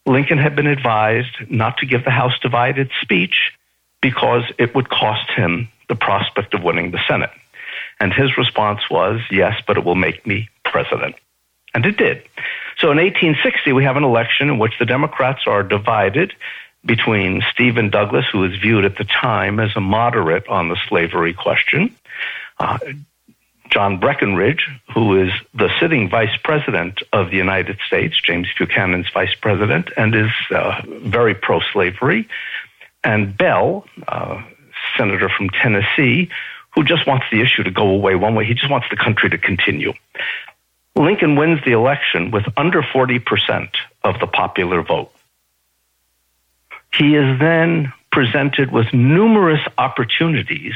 [0.05, 3.53] Lincoln had been advised not to give the House divided speech
[4.01, 7.31] because it would cost him the prospect of winning the Senate.
[7.99, 11.15] And his response was, yes, but it will make me president.
[11.73, 12.23] And it did.
[12.77, 16.33] So in 1860, we have an election in which the Democrats are divided
[16.85, 21.33] between Stephen Douglas, who was viewed at the time as a moderate on the slavery
[21.33, 21.93] question,
[22.59, 22.77] uh,
[23.69, 29.35] John Breckinridge, who is the sitting vice president of the United States, James Buchanan's vice
[29.35, 32.29] president, and is uh, very pro slavery,
[33.03, 34.41] and Bell, uh,
[34.97, 36.29] senator from Tennessee,
[36.77, 38.45] who just wants the issue to go away one way.
[38.45, 39.93] He just wants the country to continue.
[40.95, 43.69] Lincoln wins the election with under 40%
[44.03, 45.11] of the popular vote.
[46.93, 50.75] He is then presented with numerous opportunities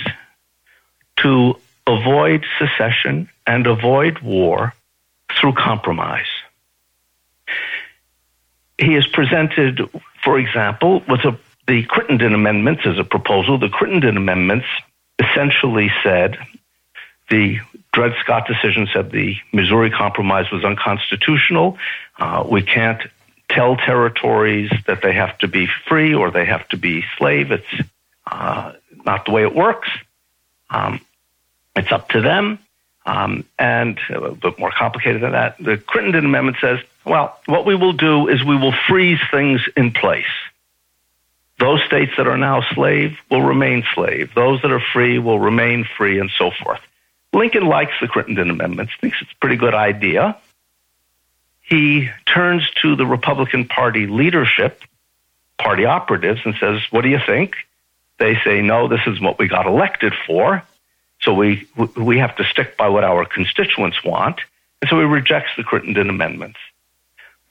[1.18, 4.74] to avoid secession and avoid war
[5.40, 6.32] through compromise.
[8.80, 9.88] He is presented,
[10.24, 11.38] for example, with a,
[11.68, 13.60] the Crittenden Amendments as a proposal.
[13.60, 14.66] The Crittenden Amendments
[15.19, 16.38] essentially said
[17.30, 17.60] the
[17.93, 21.78] Dred Scott decision said the Missouri Compromise was unconstitutional.
[22.17, 23.02] Uh, we can't
[23.50, 27.52] tell territories that they have to be free or they have to be slave.
[27.52, 27.88] It's
[28.26, 28.74] uh,
[29.06, 29.89] not the way it works.
[30.69, 31.02] Um,
[31.76, 32.60] it's up to them.
[33.06, 37.76] Um, and a bit more complicated than that, the Crittenden Amendment says, well, what we
[37.76, 40.26] will do is we will freeze things in place.
[41.62, 44.34] Those states that are now slave will remain slave.
[44.34, 46.80] Those that are free will remain free, and so forth.
[47.34, 50.38] Lincoln likes the Crittenden Amendments, thinks it's a pretty good idea.
[51.62, 54.82] He turns to the Republican Party leadership,
[55.60, 57.54] party operatives, and says, What do you think?
[58.17, 60.63] They say, No, this is what we got elected for.
[61.21, 64.41] So we, we have to stick by what our constituents want.
[64.82, 66.58] And so he rejects the Crittenden Amendments.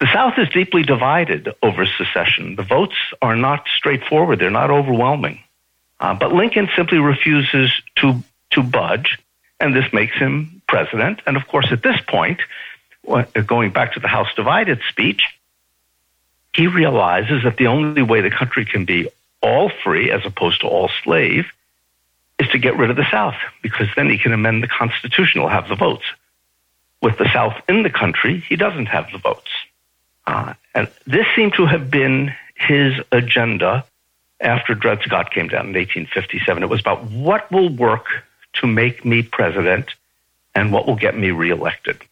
[0.01, 2.57] The South is deeply divided over secession.
[2.57, 5.41] The votes are not straightforward, they're not overwhelming.
[6.01, 9.19] Uh, but Lincoln simply refuses to, to budge,
[9.61, 11.21] and this makes him president.
[11.27, 12.41] And of course, at this point,
[13.47, 15.23] going back to the House divided speech,
[16.55, 19.09] he realizes that the only way the country can be
[19.43, 21.47] all free as opposed to all slave
[22.39, 25.51] is to get rid of the South, because then he can amend the Constitution, he'll
[25.51, 26.05] have the votes.
[27.03, 29.51] With the South in the country, he doesn't have the votes.
[30.27, 33.85] Uh, and this seemed to have been his agenda
[34.41, 36.63] after Dred Scott came down in 1857.
[36.63, 38.07] It was about what will work
[38.55, 39.95] to make me president
[40.55, 42.03] and what will get me reelected.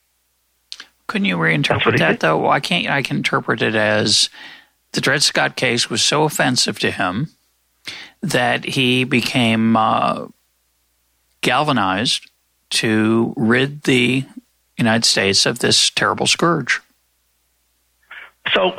[1.07, 2.37] Couldn't you reinterpret that, though?
[2.37, 4.29] Why can't I can interpret it as
[4.93, 7.31] the Dred Scott case was so offensive to him
[8.21, 10.27] that he became uh,
[11.41, 12.31] galvanized
[12.71, 14.25] to rid the
[14.77, 16.81] United States of this terrible scourge.
[18.53, 18.77] So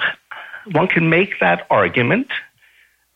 [0.72, 2.28] one can make that argument.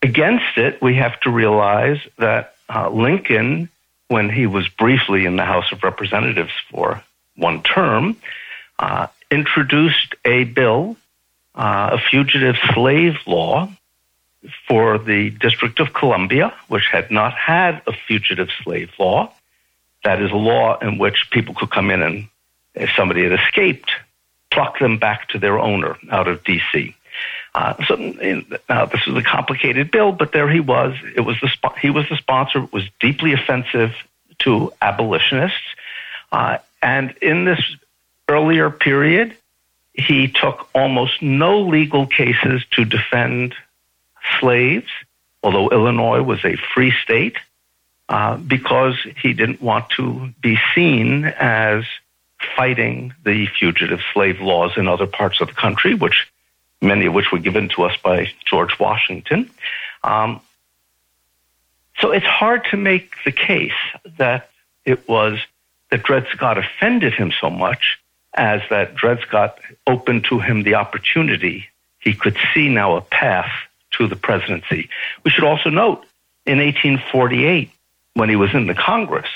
[0.01, 3.69] Against it, we have to realize that uh, Lincoln,
[4.07, 7.03] when he was briefly in the House of Representatives for
[7.35, 8.17] one term,
[8.79, 10.97] uh, introduced a bill,
[11.55, 13.69] uh, a fugitive slave law
[14.67, 19.31] for the District of Columbia, which had not had a fugitive slave law.
[20.03, 22.27] That is a law in which people could come in and,
[22.75, 23.89] if somebody had escaped,
[24.53, 26.95] pluck them back to their owner out of D.C.
[27.55, 27.95] Uh, so
[28.69, 30.95] now this was a complicated bill, but there he was.
[31.15, 31.49] It was the
[31.81, 32.63] he was the sponsor.
[32.63, 33.95] It was deeply offensive
[34.39, 35.75] to abolitionists,
[36.31, 37.61] uh, and in this
[38.27, 39.35] earlier period,
[39.93, 43.53] he took almost no legal cases to defend
[44.39, 44.89] slaves,
[45.43, 47.37] although Illinois was a free state,
[48.09, 51.83] uh, because he didn't want to be seen as
[52.55, 56.27] fighting the fugitive slave laws in other parts of the country, which
[56.81, 59.49] many of which were given to us by George Washington.
[60.03, 60.41] Um,
[61.99, 63.71] so it's hard to make the case
[64.17, 64.49] that
[64.85, 65.39] it was
[65.89, 67.99] that Dred Scott offended him so much
[68.33, 71.67] as that Dred Scott opened to him the opportunity.
[71.99, 73.51] He could see now a path
[73.91, 74.89] to the presidency.
[75.23, 76.03] We should also note
[76.45, 77.69] in 1848,
[78.15, 79.29] when he was in the Congress,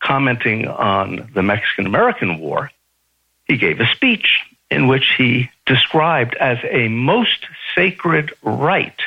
[0.00, 2.70] commenting on the Mexican American War,
[3.44, 8.98] he gave a speech in which he described as a most sacred right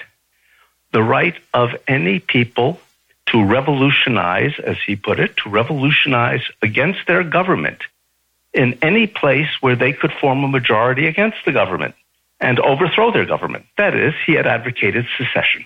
[0.92, 2.80] the right of any people
[3.26, 7.82] to revolutionize, as he put it, to revolutionize against their government
[8.54, 11.96] in any place where they could form a majority against the government
[12.40, 13.66] and overthrow their government.
[13.78, 15.66] That is, he had advocated secession.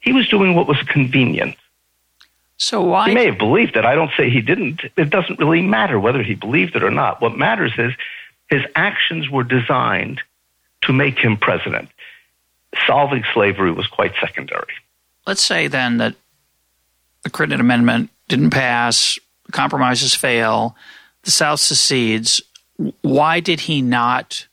[0.00, 1.56] He was doing what was convenient.
[2.60, 3.08] So why?
[3.08, 3.86] He may have believed it.
[3.86, 4.82] I don't say he didn't.
[4.96, 7.20] It doesn't really matter whether he believed it or not.
[7.22, 7.94] What matters is
[8.50, 10.20] his actions were designed
[10.82, 11.88] to make him president.
[12.86, 14.74] Solving slavery was quite secondary.
[15.26, 16.14] Let's say then that
[17.22, 19.18] the Crittenden Amendment didn't pass,
[19.52, 20.76] compromises fail,
[21.22, 22.42] the South secedes.
[23.00, 24.46] Why did he not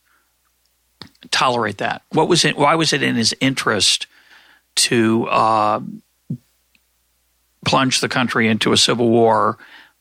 [1.30, 2.04] tolerate that?
[2.12, 2.58] What was it?
[2.58, 4.08] Why was it in his interest
[4.76, 5.82] to uh,
[7.68, 9.58] plunge the country into a civil war?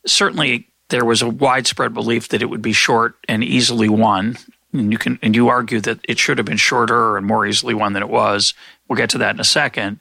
[0.06, 4.36] Certainly, there was a widespread belief that it would be short and easily won.
[4.72, 7.74] And you can and you argue that it should have been shorter and more easily
[7.74, 8.54] won than it was.
[8.88, 10.00] We'll get to that in a second.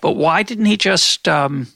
[0.00, 1.68] But why didn't he just um,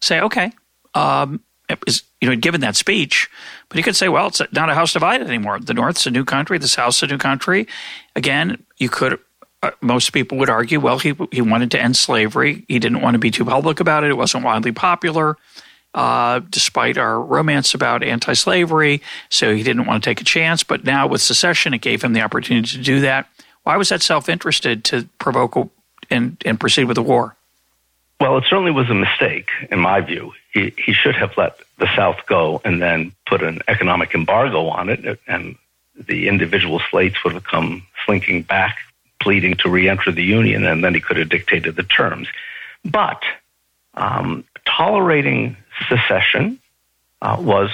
[0.00, 0.52] say, okay,
[0.94, 1.40] um,
[1.86, 3.30] was, you know, given that speech,
[3.68, 5.58] but he could say, well, it's not a house divided anymore.
[5.60, 7.66] The North's a new country, the South's a new country.
[8.16, 9.18] Again, you could.
[9.62, 12.64] Uh, most people would argue, well, he he wanted to end slavery.
[12.68, 14.10] He didn't want to be too public about it.
[14.10, 15.36] It wasn't widely popular
[15.94, 19.02] uh, despite our romance about anti slavery.
[19.28, 20.62] So he didn't want to take a chance.
[20.62, 23.28] But now with secession, it gave him the opportunity to do that.
[23.64, 25.68] Why was that self interested to provoke a,
[26.10, 27.36] and, and proceed with the war?
[28.20, 30.32] Well, it certainly was a mistake, in my view.
[30.52, 34.88] He, he should have let the South go and then put an economic embargo on
[34.90, 35.56] it, and
[35.96, 38.78] the individual slates would have come slinking back,
[39.22, 42.28] pleading to re enter the Union, and then he could have dictated the terms.
[42.84, 43.22] But
[43.94, 45.56] um, tolerating
[45.88, 46.58] secession
[47.20, 47.70] uh, was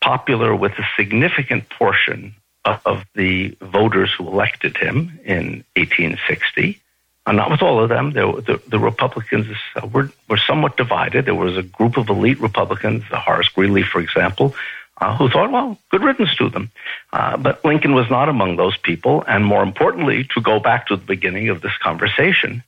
[0.00, 6.80] popular with a significant portion of, of, the voters who elected him in 1860.
[7.26, 8.12] Uh, not with all of them.
[8.12, 9.46] There, the, the, Republicans
[9.76, 11.26] uh, were, were somewhat divided.
[11.26, 14.54] There was a group of elite Republicans, the Horace Greeley, for example,
[15.00, 16.70] uh, who thought, well, good riddance to them.
[17.12, 19.24] Uh, but Lincoln was not among those people.
[19.26, 22.62] And more importantly, to go back to the beginning of this conversation,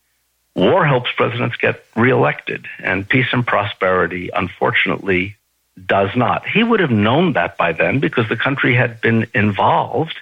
[0.54, 5.36] War helps presidents get reelected, and peace and prosperity, unfortunately,
[5.86, 6.46] does not.
[6.46, 10.14] He would have known that by then because the country had been involved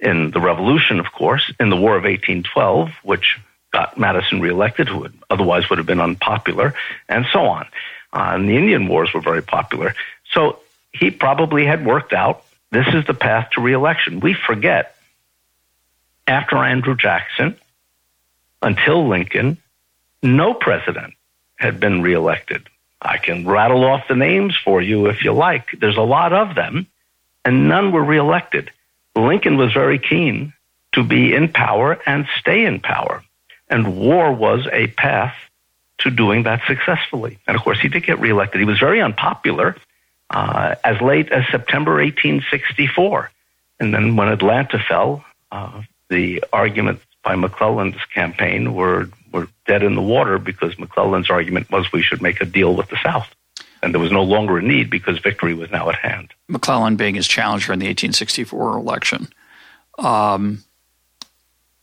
[0.00, 3.38] in the revolution, of course, in the War of 1812, which
[3.72, 6.74] got Madison reelected, who otherwise would have been unpopular,
[7.08, 7.66] and so on.
[8.12, 9.94] Uh, and the Indian Wars were very popular.
[10.32, 10.60] So
[10.92, 14.20] he probably had worked out this is the path to reelection.
[14.20, 14.94] We forget
[16.26, 17.56] after Andrew Jackson
[18.60, 19.58] until Lincoln,
[20.22, 21.14] no president
[21.56, 22.68] had been reelected.
[23.00, 25.68] I can rattle off the names for you if you like.
[25.78, 26.86] There's a lot of them,
[27.44, 28.70] and none were reelected.
[29.14, 30.52] Lincoln was very keen
[30.92, 33.22] to be in power and stay in power,
[33.68, 35.34] and war was a path
[35.98, 37.38] to doing that successfully.
[37.46, 38.60] And of course, he did get reelected.
[38.60, 39.76] He was very unpopular
[40.30, 43.30] uh, as late as September 1864.
[43.80, 49.94] And then when Atlanta fell, uh, the arguments by McClellan's campaign were were dead in
[49.94, 53.28] the water because McClellan's argument was we should make a deal with the South.
[53.82, 56.32] And there was no longer a need because victory was now at hand.
[56.48, 59.28] McClellan being his challenger in the 1864 election.
[59.98, 60.64] Um,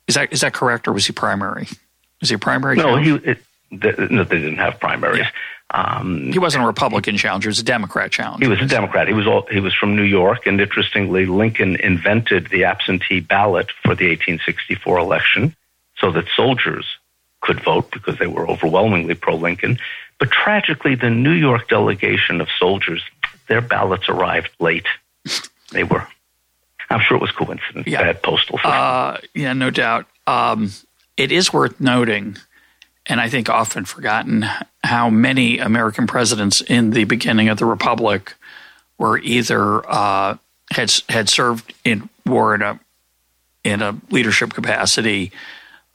[0.07, 1.67] is that is that correct, or was he primary?
[2.21, 2.75] Was he primary?
[2.75, 3.11] No, he.
[3.11, 3.39] It,
[3.71, 5.19] They, they didn't have primaries.
[5.19, 5.29] Yeah.
[5.71, 8.45] Um, he wasn't a Republican challenger; he was a Democrat challenger.
[8.45, 9.07] He was a Democrat.
[9.07, 13.71] He was all, he was from New York, and interestingly, Lincoln invented the absentee ballot
[13.83, 15.55] for the 1864 election,
[15.97, 16.85] so that soldiers
[17.41, 19.79] could vote because they were overwhelmingly pro-Lincoln.
[20.19, 23.03] But tragically, the New York delegation of soldiers,
[23.47, 24.87] their ballots arrived late.
[25.71, 26.07] They were.
[26.89, 27.87] I'm sure it was coincidence.
[27.87, 28.01] Yeah.
[28.01, 28.71] Bad postal system.
[28.71, 30.05] Uh, yeah, no doubt.
[30.27, 30.71] Um,
[31.17, 32.37] it is worth noting
[33.07, 34.45] and I think often forgotten
[34.83, 38.33] how many American presidents in the beginning of the republic
[38.97, 40.37] were either uh,
[40.71, 42.79] had had served in war in a
[43.63, 45.31] in a leadership capacity,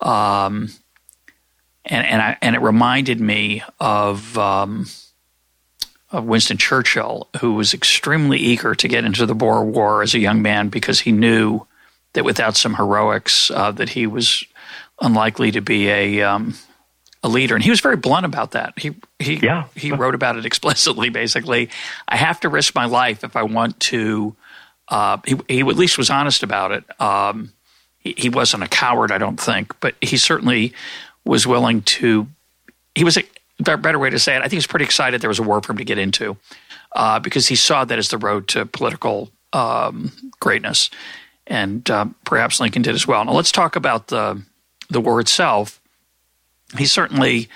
[0.01, 0.71] um,
[1.85, 4.37] and and I, and it reminded me of.
[4.39, 4.87] Um,
[6.13, 10.19] of Winston Churchill, who was extremely eager to get into the Boer War as a
[10.19, 11.69] young man because he knew
[12.15, 14.45] that without some heroics, uh, that he was
[15.01, 16.55] unlikely to be a um,
[17.23, 18.75] a leader, and he was very blunt about that.
[18.79, 19.67] He he yeah.
[19.75, 21.11] he wrote about it explicitly.
[21.11, 21.69] Basically,
[22.09, 24.35] I have to risk my life if I want to.
[24.89, 27.01] Uh, he he at least was honest about it.
[27.01, 27.53] Um,
[27.99, 30.73] he, he, wasn't a coward, I don't think, but he certainly
[31.25, 32.27] was willing to.
[32.95, 33.25] He was a
[33.59, 34.39] better way to say it.
[34.39, 36.37] I think he was pretty excited there was a war for him to get into
[36.93, 40.91] uh, because he saw that as the road to political um, greatness,
[41.47, 43.25] and uh, perhaps Lincoln did as well.
[43.25, 44.43] Now let's talk about the
[44.89, 45.80] the war itself
[46.77, 47.49] he certainly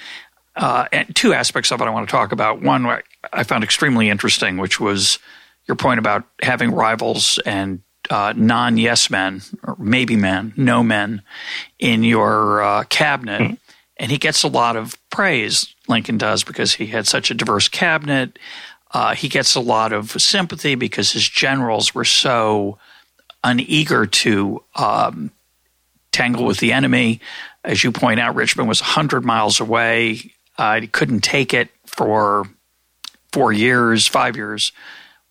[0.56, 2.62] uh, two aspects of it I want to talk about.
[2.62, 2.86] One
[3.32, 5.18] I found extremely interesting, which was
[5.66, 11.22] your point about having rivals and uh, non yes men or maybe men, no men
[11.78, 13.40] in your uh, cabinet.
[13.40, 13.54] Mm-hmm.
[13.96, 17.68] And he gets a lot of praise, Lincoln does, because he had such a diverse
[17.68, 18.38] cabinet.
[18.90, 22.78] Uh, he gets a lot of sympathy because his generals were so
[23.42, 25.30] uneager to um,
[26.10, 27.20] tangle with the enemy.
[27.64, 30.32] As you point out, Richmond was 100 miles away.
[30.58, 32.44] He couldn't take it for
[33.32, 34.72] four years, five years.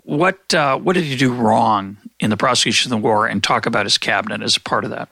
[0.03, 3.25] What uh, what did he do wrong in the prosecution of the war?
[3.25, 5.07] And talk about his cabinet as a part of that.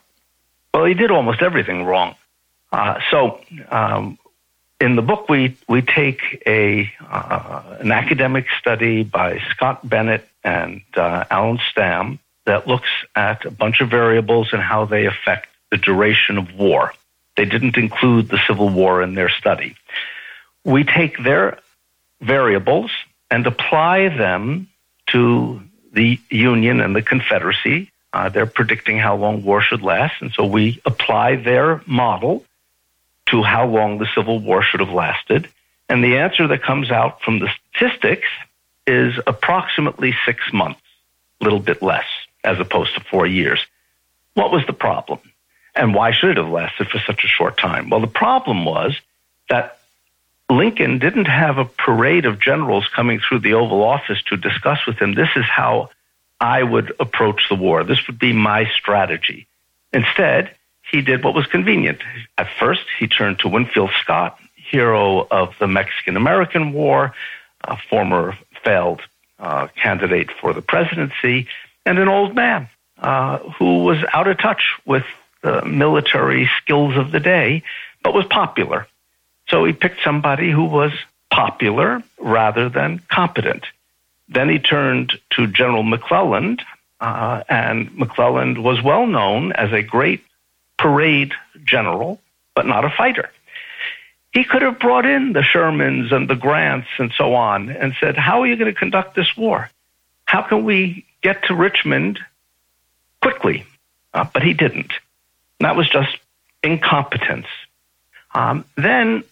[0.74, 2.14] Well, he did almost everything wrong.
[2.70, 4.18] Uh, so, um,
[4.80, 10.82] in the book, we we take a uh, an academic study by Scott Bennett and
[10.94, 15.78] uh, Allan Stam that looks at a bunch of variables and how they affect the
[15.78, 16.92] duration of war.
[17.36, 19.76] They didn't include the Civil War in their study.
[20.64, 21.58] We take their
[22.20, 22.90] variables
[23.30, 24.68] and apply them
[25.08, 25.62] to
[25.92, 27.90] the Union and the Confederacy.
[28.12, 32.44] Uh, they're predicting how long war should last, and so we apply their model
[33.26, 35.48] to how long the Civil War should have lasted.
[35.88, 38.28] And the answer that comes out from the statistics
[38.86, 40.80] is approximately six months,
[41.40, 42.06] a little bit less,
[42.44, 43.64] as opposed to four years.
[44.34, 45.20] What was the problem?
[45.74, 47.88] And why should it have lasted for such a short time?
[47.88, 49.00] Well, the problem was
[49.48, 49.78] that
[50.50, 54.98] Lincoln didn't have a parade of generals coming through the Oval Office to discuss with
[54.98, 55.90] him, this is how
[56.40, 57.84] I would approach the war.
[57.84, 59.46] This would be my strategy.
[59.92, 60.54] Instead,
[60.90, 62.00] he did what was convenient.
[62.36, 67.14] At first, he turned to Winfield Scott, hero of the Mexican American War,
[67.62, 69.00] a former failed
[69.38, 71.46] uh, candidate for the presidency,
[71.86, 72.68] and an old man
[72.98, 75.04] uh, who was out of touch with
[75.42, 77.62] the military skills of the day,
[78.02, 78.86] but was popular.
[79.48, 80.92] So he picked somebody who was
[81.30, 83.64] popular rather than competent.
[84.28, 86.58] Then he turned to General McClellan,
[87.00, 90.24] uh, and McClellan was well known as a great
[90.78, 91.32] parade
[91.64, 92.20] general,
[92.54, 93.30] but not a fighter.
[94.32, 98.16] He could have brought in the Shermans and the Grants and so on and said,
[98.16, 99.70] How are you going to conduct this war?
[100.24, 102.18] How can we get to Richmond
[103.20, 103.66] quickly?
[104.14, 104.92] Uh, but he didn't.
[105.62, 106.16] That was just
[106.62, 107.46] incompetence.
[108.34, 109.24] Um, then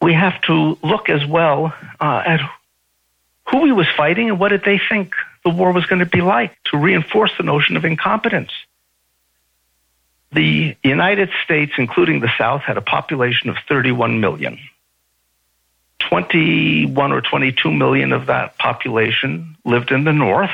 [0.00, 2.40] we have to look as well uh, at
[3.50, 5.14] who he was fighting and what did they think
[5.44, 8.50] the war was going to be like to reinforce the notion of incompetence.
[10.32, 14.58] The United States, including the South, had a population of 31 million.
[16.00, 20.50] 21 or 22 million of that population lived in the North,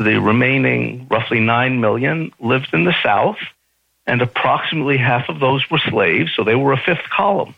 [0.00, 3.36] the remaining roughly 9 million lived in the South,
[4.06, 7.54] and approximately half of those were slaves, so they were a fifth column.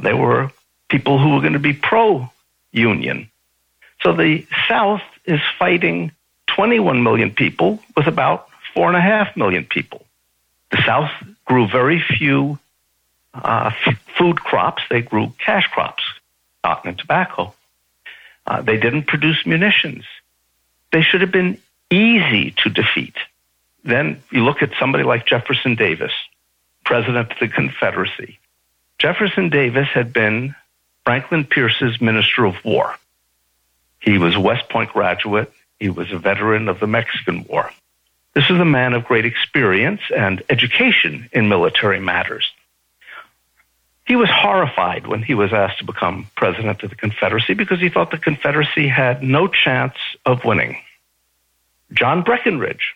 [0.00, 0.50] They were
[0.90, 2.30] people who were going to be pro
[2.70, 3.30] union.
[4.02, 6.12] So the South is fighting
[6.48, 10.04] 21 million people with about 4.5 million people.
[10.70, 11.10] The South
[11.46, 12.58] grew very few
[13.32, 16.04] uh, f- food crops, they grew cash crops,
[16.62, 17.54] cotton and tobacco.
[18.46, 20.04] Uh, they didn't produce munitions
[20.94, 21.58] they should have been
[21.90, 23.16] easy to defeat.
[23.82, 26.12] Then you look at somebody like Jefferson Davis,
[26.84, 28.38] president of the Confederacy.
[29.00, 30.54] Jefferson Davis had been
[31.04, 32.94] Franklin Pierce's Minister of War.
[33.98, 35.52] He was a West Point graduate.
[35.80, 37.72] He was a veteran of the Mexican War.
[38.34, 42.52] This is a man of great experience and education in military matters.
[44.06, 47.88] He was horrified when he was asked to become president of the Confederacy because he
[47.88, 50.76] thought the Confederacy had no chance of winning.
[51.92, 52.94] John Breckinridge,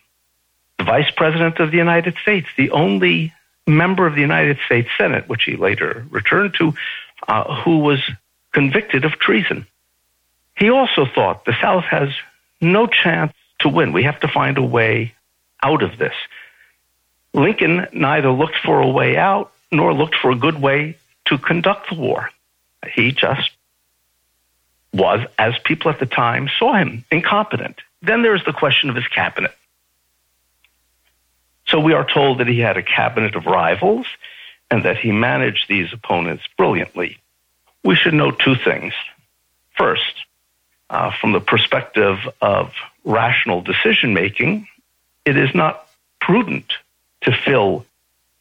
[0.79, 3.33] the vice president of the United States, the only
[3.67, 6.75] member of the United States Senate, which he later returned to,
[7.27, 8.01] uh, who was
[8.53, 9.67] convicted of treason.
[10.57, 12.09] He also thought the South has
[12.61, 13.93] no chance to win.
[13.93, 15.15] We have to find a way
[15.63, 16.15] out of this.
[17.35, 21.91] Lincoln neither looked for a way out nor looked for a good way to conduct
[21.91, 22.31] the war.
[22.95, 23.51] He just
[24.93, 27.81] was, as people at the time saw him, incompetent.
[28.03, 29.53] Then there's the question of his cabinet.
[31.67, 34.07] So we are told that he had a cabinet of rivals
[34.71, 37.19] and that he managed these opponents brilliantly.
[37.85, 38.95] We should know two things.
[39.77, 40.25] First,
[40.91, 42.73] uh, from the perspective of
[43.05, 44.67] rational decision making,
[45.25, 45.87] it is not
[46.21, 46.73] prudent
[47.23, 47.85] to fill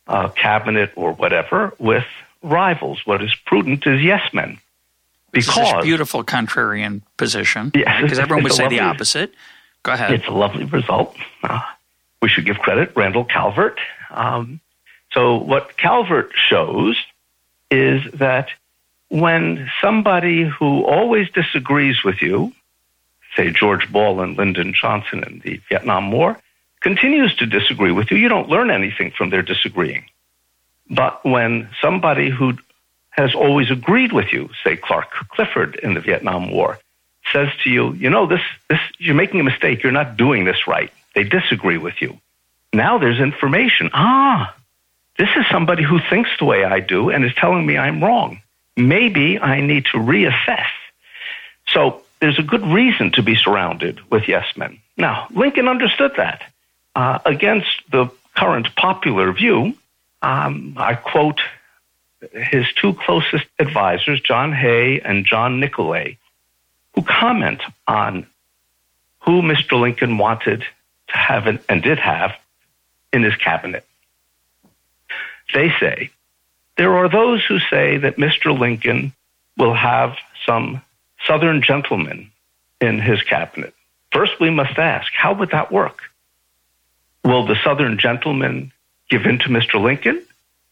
[0.07, 2.05] a cabinet or whatever with
[2.41, 3.05] rivals.
[3.05, 4.59] What is prudent is yes men.
[5.45, 7.71] Because a beautiful contrarian position.
[7.75, 9.33] Yes, because everyone would say lovely, the opposite.
[9.83, 10.11] Go ahead.
[10.11, 11.15] It's a lovely result.
[11.43, 11.61] Uh,
[12.21, 13.79] we should give credit Randall Calvert.
[14.09, 14.59] Um,
[15.11, 16.97] so what Calvert shows
[17.71, 18.49] is that
[19.09, 22.53] when somebody who always disagrees with you,
[23.35, 26.37] say George Ball and Lyndon Johnson in the Vietnam War,
[26.81, 30.05] continues to disagree with you, you don't learn anything from their disagreeing.
[30.89, 32.53] But when somebody who
[33.17, 36.79] has always agreed with you, say Clark Clifford in the Vietnam War,
[37.33, 39.83] says to you, you know, this, this, you're making a mistake.
[39.83, 40.91] You're not doing this right.
[41.15, 42.17] They disagree with you.
[42.73, 43.89] Now there's information.
[43.93, 44.55] Ah,
[45.17, 48.41] this is somebody who thinks the way I do and is telling me I'm wrong.
[48.75, 50.67] Maybe I need to reassess.
[51.67, 54.79] So there's a good reason to be surrounded with yes men.
[54.95, 56.43] Now, Lincoln understood that.
[56.95, 59.73] Uh, against the current popular view,
[60.21, 61.41] um, I quote
[62.31, 66.17] his two closest advisors, John Hay and John Nicolay,
[66.93, 68.25] who comment on
[69.19, 69.79] who Mr.
[69.79, 70.61] Lincoln wanted
[71.09, 72.33] to have and did have
[73.13, 73.85] in his cabinet.
[75.53, 76.09] They say,
[76.77, 78.57] there are those who say that Mr.
[78.57, 79.13] Lincoln
[79.57, 80.15] will have
[80.45, 80.81] some
[81.25, 82.29] Southern gentlemen
[82.79, 83.73] in his cabinet.
[84.11, 86.01] First, we must ask, how would that work?
[87.23, 88.71] Will the Southern gentlemen
[89.09, 89.81] give in to Mr.
[89.81, 90.23] Lincoln?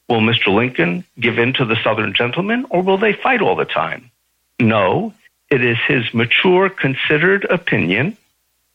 [0.07, 0.53] Will Mr.
[0.53, 4.11] Lincoln give in to the Southern gentlemen, or will they fight all the time?
[4.59, 5.13] No,
[5.49, 8.17] it is his mature, considered opinion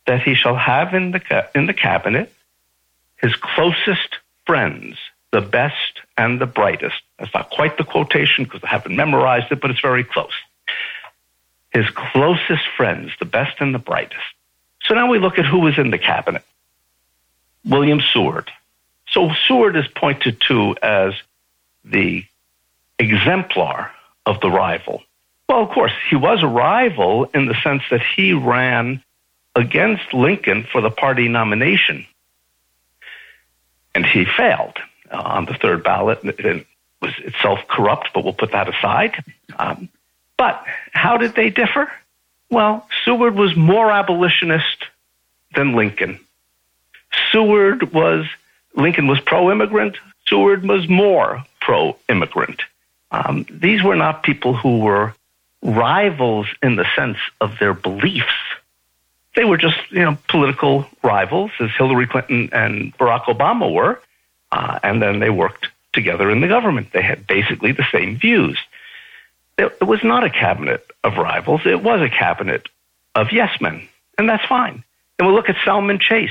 [0.07, 2.33] that he shall have in the, in the cabinet
[3.20, 4.16] his closest
[4.47, 4.97] friends,
[5.31, 6.97] the best and the brightest.
[7.18, 10.33] That's not quite the quotation because I haven't memorized it, but it's very close.
[11.70, 14.24] His closest friends, the best and the brightest.
[14.83, 16.43] So now we look at who was in the cabinet.
[17.64, 18.51] William Seward.
[19.11, 21.15] So Seward is pointed to as
[21.85, 22.25] the
[22.99, 23.91] exemplar
[24.27, 25.03] of the rival.
[25.49, 29.03] Well, of course, he was a rival in the sense that he ran
[29.57, 32.07] against Lincoln for the party nomination.
[33.95, 34.79] And he failed
[35.11, 36.21] uh, on the third ballot.
[36.23, 36.67] It
[37.03, 39.25] was itself corrupt, but we'll put that aside.
[39.59, 39.89] Um,
[40.37, 41.91] but how did they differ?
[42.49, 44.85] Well, Seward was more abolitionist
[45.55, 46.21] than Lincoln.
[47.33, 48.27] Seward was,
[48.75, 49.97] Lincoln was pro immigrant,
[50.27, 52.62] Seward was more pro immigrant.
[53.11, 55.14] Um, these were not people who were
[55.62, 58.27] rivals in the sense of their beliefs.
[59.37, 64.01] They were just, you know, political rivals, as Hillary Clinton and Barack Obama were,
[64.53, 66.93] uh, and then they worked together in the government.
[66.93, 68.59] They had basically the same views.
[69.59, 71.62] It was not a cabinet of rivals.
[71.66, 72.68] It was a cabinet
[73.14, 74.83] of yes men, and that's fine.
[75.18, 76.31] And we'll look at Salmon Chase.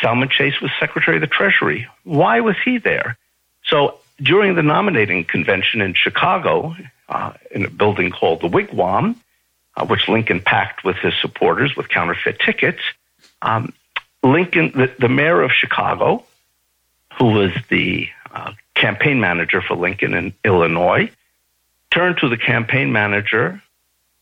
[0.00, 1.88] Salmon Chase was Secretary of the Treasury.
[2.04, 3.16] Why was he there?
[3.64, 6.76] So during the nominating convention in Chicago,
[7.08, 9.16] uh, in a building called the Wigwam,
[9.76, 12.80] uh, which Lincoln packed with his supporters with counterfeit tickets,
[13.42, 13.72] um,
[14.22, 16.24] Lincoln, the, the, mayor of Chicago,
[17.18, 21.10] who was the uh, campaign manager for Lincoln in Illinois,
[21.90, 23.62] turned to the campaign manager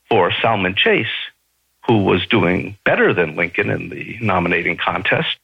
[0.08, 1.06] for Salmon Chase,
[1.86, 5.36] who was doing better than Lincoln in the nominating contest,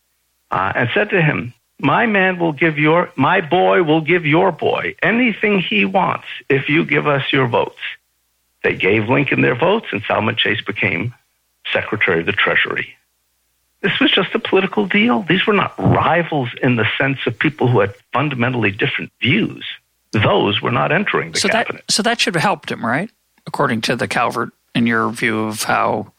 [0.52, 4.52] uh, and said to him, my man will give your, my boy will give your
[4.52, 7.80] boy anything he wants if you give us your votes.
[8.62, 11.12] They gave Lincoln their votes, and Salmon Chase became
[11.72, 12.94] Secretary of the Treasury.
[13.80, 15.22] This was just a political deal.
[15.22, 19.66] These were not rivals in the sense of people who had fundamentally different views.
[20.12, 21.84] those were not entering the so cabinet.
[21.86, 23.10] That, so that should have helped him, right?
[23.46, 26.12] According to the Calvert, in your view of how.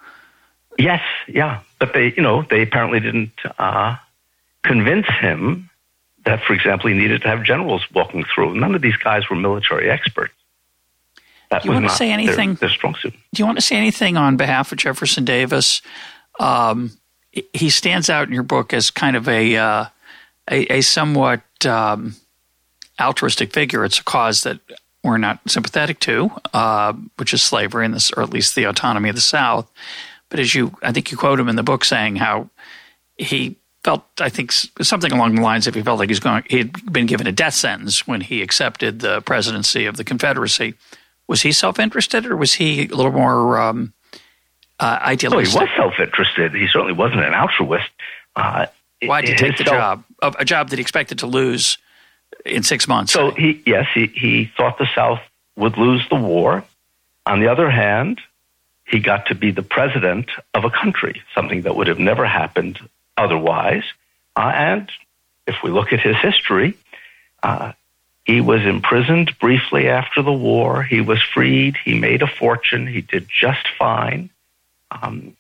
[0.78, 3.96] Yes, yeah, but they, you know, they apparently didn't uh,
[4.64, 5.70] convince him
[6.26, 8.56] that, for example, he needed to have generals walking through.
[8.56, 10.34] None of these guys were military experts.
[11.50, 12.56] That do you want to say anything?
[12.56, 13.14] Their, their, strong suit.
[13.14, 15.82] Do you want to say anything on behalf of Jefferson Davis?
[16.40, 16.98] Um,
[17.54, 19.86] he stands out in your book as kind of a uh,
[20.50, 22.16] a, a, somewhat um,
[23.00, 23.86] altruistic figure.
[23.86, 24.60] It's a cause that
[25.04, 29.10] we're not sympathetic to, uh, which is slavery, and this, or at least the autonomy
[29.10, 29.72] of the South.
[30.30, 32.50] But as you, I think you quote him in the book saying how
[33.18, 36.60] he felt, I think something along the lines of he felt like he's going, he
[36.60, 40.76] had been given a death sentence when he accepted the presidency of the Confederacy
[41.28, 43.94] was he self interested or was he a little more um,
[44.80, 45.62] uh, idealistic?
[45.62, 46.54] Oh, he was self interested.
[46.54, 47.90] He certainly wasn't an altruist.
[48.36, 48.68] Uh,
[49.04, 50.04] Why did he take the job?
[50.22, 51.78] A job that he expected to lose
[52.46, 53.14] in six months.
[53.14, 55.20] So he, yes, he, he thought the South
[55.56, 56.64] would lose the war.
[57.26, 58.20] On the other hand,
[58.86, 62.80] he got to be the president of a country, something that would have never happened
[63.18, 63.84] otherwise.
[64.36, 64.92] Uh, and
[65.48, 66.78] if we look at his history,
[67.42, 67.74] uh,
[68.26, 70.84] he was imprisoned briefly after the war.
[70.84, 71.76] He was freed.
[71.84, 72.88] He made a fortune.
[72.88, 74.30] He did just fine.
[74.92, 75.36] Um,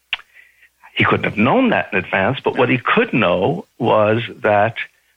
[0.94, 4.76] he couldn't have known that in advance, but what he could know was that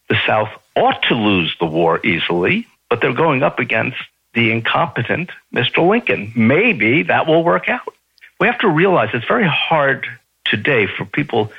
[0.08, 3.98] the South ought to lose the war easily, but they're going up against
[4.32, 5.86] the incompetent Mr.
[5.86, 6.32] Lincoln.
[6.36, 7.92] Maybe that will work out.
[8.38, 10.06] We have to realize it's very hard
[10.44, 11.52] today for people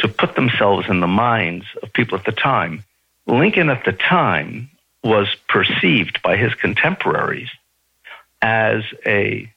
[0.00, 2.84] to put themselves in the minds of people at the time.
[3.26, 4.70] Lincoln at the time
[5.04, 7.48] was perceived by his contemporaries
[8.42, 9.50] as a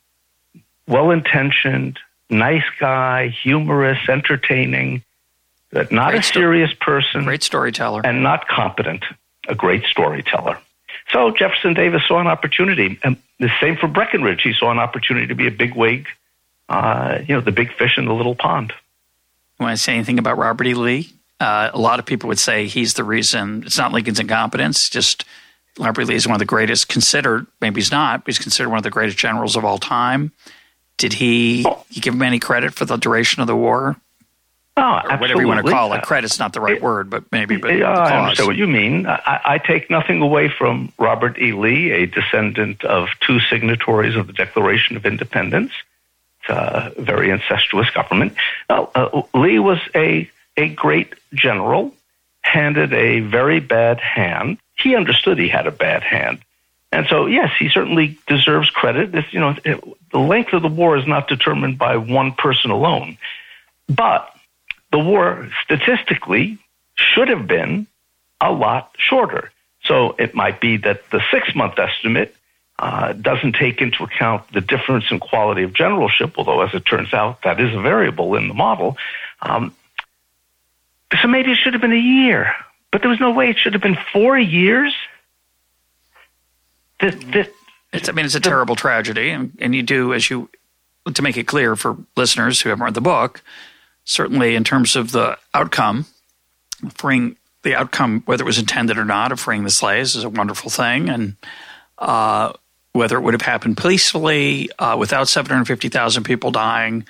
[0.88, 5.04] well intentioned, nice guy, humorous, entertaining,
[5.72, 7.24] but not great a serious sto- person.
[7.24, 8.02] Great storyteller.
[8.06, 9.06] And not competent,
[9.48, 10.60] a great storyteller.
[11.12, 13.00] So Jefferson Davis saw an opportunity.
[13.04, 14.42] And the same for Breckinridge.
[14.42, 16.08] He saw an opportunity to be a big wig,
[16.70, 18.74] uh, you know, the big fish in the little pond.
[19.64, 20.74] You want to say anything about Robert E.
[20.74, 21.14] Lee?
[21.40, 23.64] Uh, a lot of people would say he's the reason.
[23.66, 24.90] It's not Lincoln's incompetence.
[24.90, 25.24] Just
[25.80, 26.06] Robert E.
[26.06, 27.48] Lee is one of the greatest considered.
[27.62, 30.34] Maybe he's not, but he's considered one of the greatest generals of all time.
[30.98, 33.96] Did he, he give him any credit for the duration of the war?
[34.76, 35.20] Oh, or absolutely.
[35.22, 36.02] whatever you want to call it.
[36.02, 37.56] Credit's not the right it, word, but maybe.
[37.56, 39.08] But uh, I understand what you mean.
[39.08, 41.54] I, I, take nothing away from Robert E.
[41.54, 45.72] Lee, a descendant of two signatories of the Declaration of Independence.
[46.50, 48.34] A very incestuous government.
[48.70, 51.94] Uh, uh, Lee was a a great general,
[52.42, 54.58] handed a very bad hand.
[54.78, 56.40] He understood he had a bad hand.
[56.92, 59.26] And so, yes, he certainly deserves credit.
[59.32, 63.18] You know, it, the length of the war is not determined by one person alone.
[63.90, 64.30] But
[64.92, 66.60] the war statistically
[66.96, 67.88] should have been
[68.40, 69.52] a lot shorter.
[69.86, 72.36] So it might be that the six month estimate
[72.80, 77.14] uh, doesn't take into account the difference in quality of generalship, although, as it turns
[77.14, 78.98] out, that is a variable in the model.
[79.42, 79.76] Um,
[81.22, 82.54] so maybe it should have been a year,
[82.92, 84.94] but there was no way it should have been four years.
[87.00, 87.48] This, this,
[87.92, 90.50] it's, I mean, it's a terrible tragedy, and, and you do, as you,
[91.14, 93.44] to make it clear for listeners who haven't read the book,
[94.06, 96.06] certainly in terms of the outcome,
[96.96, 100.30] freeing the outcome, whether it was intended or not, of freeing the slaves is a
[100.30, 101.36] wonderful thing, and
[102.00, 102.54] uh,
[102.94, 107.06] whether it would have happened peacefully uh, without 750,000 people dying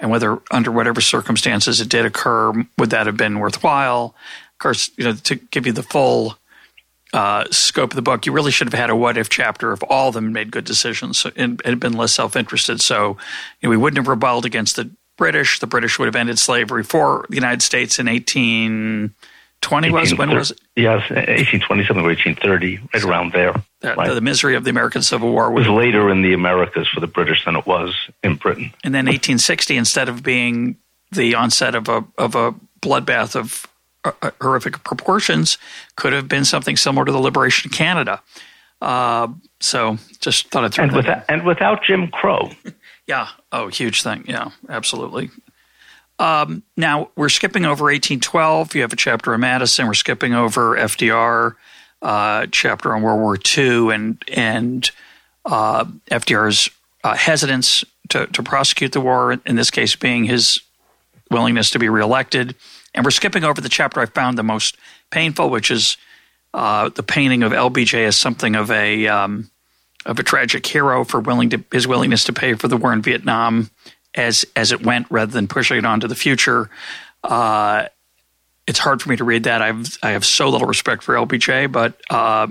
[0.00, 4.14] and whether under whatever circumstances it did occur, would that have been worthwhile?
[4.52, 6.36] Of course, you know, to give you the full
[7.12, 9.82] uh, scope of the book, you really should have had a what if chapter if
[9.88, 12.80] all of them made good decisions and, had been less self interested.
[12.80, 13.16] So
[13.60, 15.58] you know, we wouldn't have rebelled against the British.
[15.58, 19.12] The British would have ended slavery for the United States in 18-
[19.60, 20.60] 20 was when was it?
[20.76, 23.54] Yes, 1827 or 1830, right around there.
[23.82, 24.14] right.
[24.14, 27.44] The misery of the American Civil War was later in the Americas for the British
[27.44, 28.72] than it was in Britain.
[28.84, 30.76] And then 1860, instead of being
[31.10, 33.66] the onset of a of a bloodbath of
[34.04, 35.58] uh, uh, horrific proportions,
[35.96, 38.22] could have been something similar to the liberation of Canada.
[38.80, 39.28] Uh,
[39.60, 42.50] so just thought I'd throw and without, and without Jim Crow.
[43.06, 43.28] yeah.
[43.50, 44.24] Oh, huge thing.
[44.28, 45.30] Yeah, absolutely.
[46.18, 48.74] Um, now we're skipping over 1812.
[48.74, 49.86] You have a chapter on Madison.
[49.86, 51.54] We're skipping over FDR
[52.02, 54.90] uh, chapter on World War II and and
[55.44, 56.68] uh, FDR's
[57.04, 59.32] uh, hesitance to, to prosecute the war.
[59.32, 60.60] In this case, being his
[61.30, 62.54] willingness to be reelected.
[62.94, 64.76] And we're skipping over the chapter I found the most
[65.10, 65.96] painful, which is
[66.54, 69.50] uh, the painting of LBJ as something of a um,
[70.06, 73.02] of a tragic hero for willing to his willingness to pay for the war in
[73.02, 73.70] Vietnam
[74.18, 76.68] as as it went rather than pushing it on to the future.
[77.24, 77.86] Uh,
[78.66, 79.62] it's hard for me to read that.
[79.62, 82.48] I've I have so little respect for LBJ, but uh,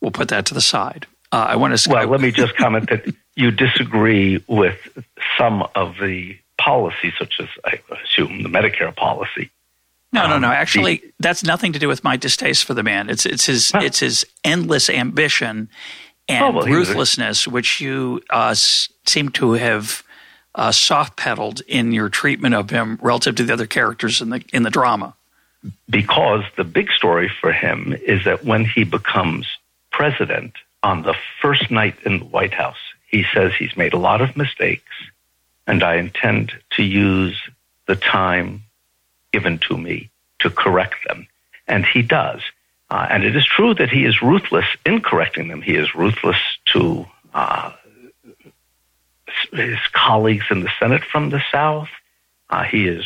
[0.00, 1.06] we'll put that to the side.
[1.32, 1.90] Uh, I want to.
[1.90, 4.78] Well, let me just comment that you disagree with
[5.36, 9.50] some of the policies, such as I assume the Medicare policy.
[10.12, 10.46] No, no, no.
[10.46, 13.10] Um, Actually, the, that's nothing to do with my distaste for the man.
[13.10, 13.80] It's it's his huh.
[13.82, 15.68] it's his endless ambition
[16.28, 20.03] and oh, well, ruthlessness, which you uh, seem to have
[20.54, 24.44] uh, soft pedaled in your treatment of him relative to the other characters in the
[24.52, 25.14] in the drama.
[25.88, 29.46] Because the big story for him is that when he becomes
[29.90, 30.52] president
[30.82, 34.36] on the first night in the White House, he says he's made a lot of
[34.36, 34.92] mistakes,
[35.66, 37.40] and I intend to use
[37.86, 38.64] the time
[39.32, 41.26] given to me to correct them.
[41.66, 42.42] And he does.
[42.90, 45.62] Uh, and it is true that he is ruthless in correcting them.
[45.62, 46.36] He is ruthless
[46.66, 47.72] to uh,
[49.52, 51.88] his colleagues in the Senate from the South.
[52.50, 53.04] Uh, he is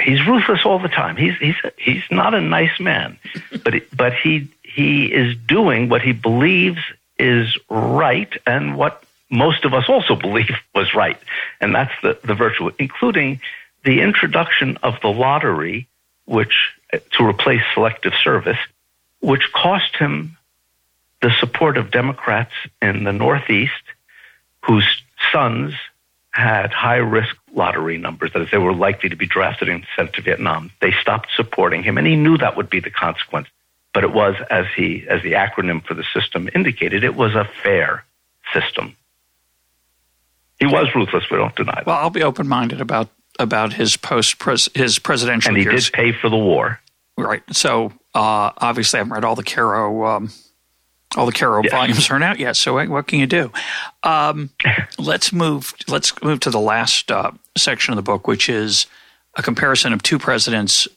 [0.00, 1.16] he's ruthless all the time.
[1.16, 3.18] He's he's he's not a nice man,
[3.64, 6.80] but but he he is doing what he believes
[7.18, 11.18] is right and what most of us also believe was right,
[11.60, 13.40] and that's the the virtue, including
[13.84, 15.88] the introduction of the lottery,
[16.24, 16.72] which
[17.12, 18.58] to replace selective service,
[19.20, 20.36] which cost him
[21.20, 23.72] the support of Democrats in the Northeast,
[24.64, 24.86] whose
[25.32, 25.74] sons
[26.30, 30.14] had high risk lottery numbers, that is, they were likely to be drafted and sent
[30.14, 30.70] to Vietnam.
[30.80, 33.48] They stopped supporting him, and he knew that would be the consequence.
[33.92, 37.44] But it was, as he, as the acronym for the system indicated, it was a
[37.62, 38.04] fair
[38.54, 38.96] system.
[40.58, 41.24] He was ruthless.
[41.30, 41.86] We don't deny that.
[41.86, 43.08] Well, I'll be open minded about
[43.38, 44.36] about his post
[44.74, 45.86] his presidential and he years.
[45.86, 46.80] did pay for the war.
[47.18, 47.42] Right.
[47.50, 50.30] So uh, obviously, I haven't read all the Caro um,
[51.16, 52.56] all the Caro volumes aren't out yet.
[52.56, 53.52] So what can you do?
[54.02, 54.50] Um,
[54.98, 55.74] let's move.
[55.88, 58.86] Let's move to the last uh, section of the book, which is
[59.34, 60.88] a comparison of two presidents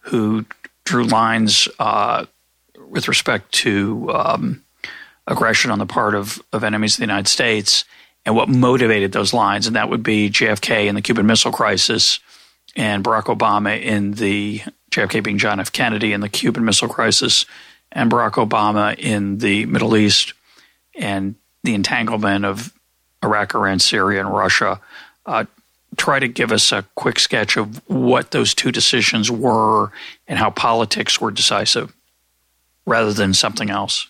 [0.00, 0.44] who
[0.84, 2.26] drew lines uh,
[2.88, 4.62] with respect to um,
[5.26, 7.84] aggression on the part of, of enemies of the United States
[8.24, 12.20] and what motivated those lines, and that would be JFK in the Cuban Missile Crisis
[12.76, 15.72] and Barack Obama in the JFK being John F.
[15.72, 17.46] Kennedy in the Cuban Missile Crisis
[17.92, 20.32] and Barack Obama in the Middle East
[20.94, 22.72] and the entanglement of
[23.22, 24.80] Iraq, Iran, Syria, and Russia.
[25.24, 25.44] Uh,
[25.96, 29.92] try to give us a quick sketch of what those two decisions were
[30.26, 31.92] and how politics were decisive
[32.86, 34.08] rather than something else.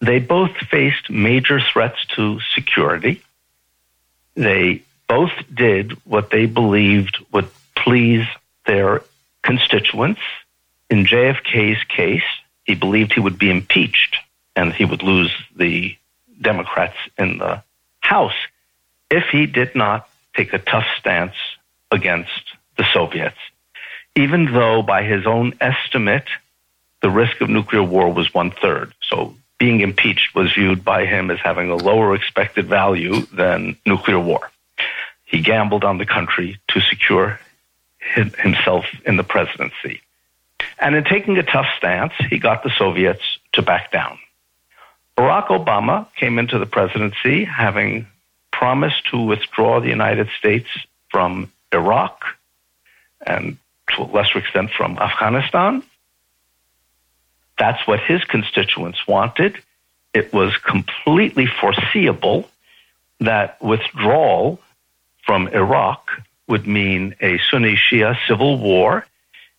[0.00, 3.22] They both faced major threats to security.
[4.34, 8.26] They both did what they believed would please
[8.66, 9.02] their
[9.42, 10.20] constituents.
[10.90, 12.22] In JFK's case,
[12.64, 14.16] he believed he would be impeached
[14.54, 15.96] and he would lose the
[16.40, 17.62] Democrats in the
[18.00, 18.34] House
[19.10, 21.34] if he did not take a tough stance
[21.90, 23.36] against the Soviets.
[24.16, 26.26] Even though, by his own estimate,
[27.00, 28.92] the risk of nuclear war was one third.
[29.02, 34.18] So being impeached was viewed by him as having a lower expected value than nuclear
[34.18, 34.50] war.
[35.24, 37.40] He gambled on the country to secure
[37.98, 40.02] himself in the presidency.
[40.82, 43.22] And in taking a tough stance, he got the Soviets
[43.52, 44.18] to back down.
[45.16, 48.08] Barack Obama came into the presidency having
[48.50, 50.66] promised to withdraw the United States
[51.08, 52.24] from Iraq
[53.24, 53.58] and
[53.94, 55.84] to a lesser extent from Afghanistan.
[57.58, 59.58] That's what his constituents wanted.
[60.12, 62.50] It was completely foreseeable
[63.20, 64.58] that withdrawal
[65.24, 66.10] from Iraq
[66.48, 69.06] would mean a Sunni Shia civil war.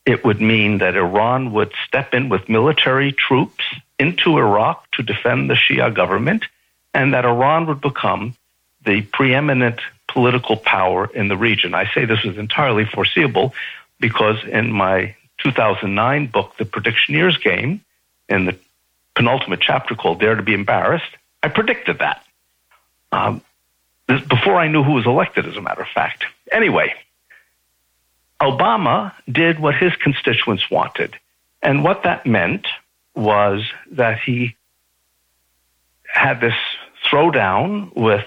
[0.05, 3.63] It would mean that Iran would step in with military troops
[3.97, 6.45] into Iraq to defend the Shia government,
[6.93, 8.35] and that Iran would become
[8.85, 11.73] the preeminent political power in the region.
[11.73, 13.53] I say this was entirely foreseeable
[13.99, 17.81] because in my 2009 book, The Predictioneer's Game,
[18.29, 18.57] in the
[19.15, 22.25] penultimate chapter called Dare to Be Embarrassed, I predicted that.
[23.11, 23.41] Um,
[24.07, 26.25] this, before I knew who was elected, as a matter of fact.
[26.51, 26.93] Anyway,
[28.41, 31.15] Obama did what his constituents wanted.
[31.61, 32.67] And what that meant
[33.15, 34.55] was that he
[36.05, 36.55] had this
[37.09, 38.25] throwdown with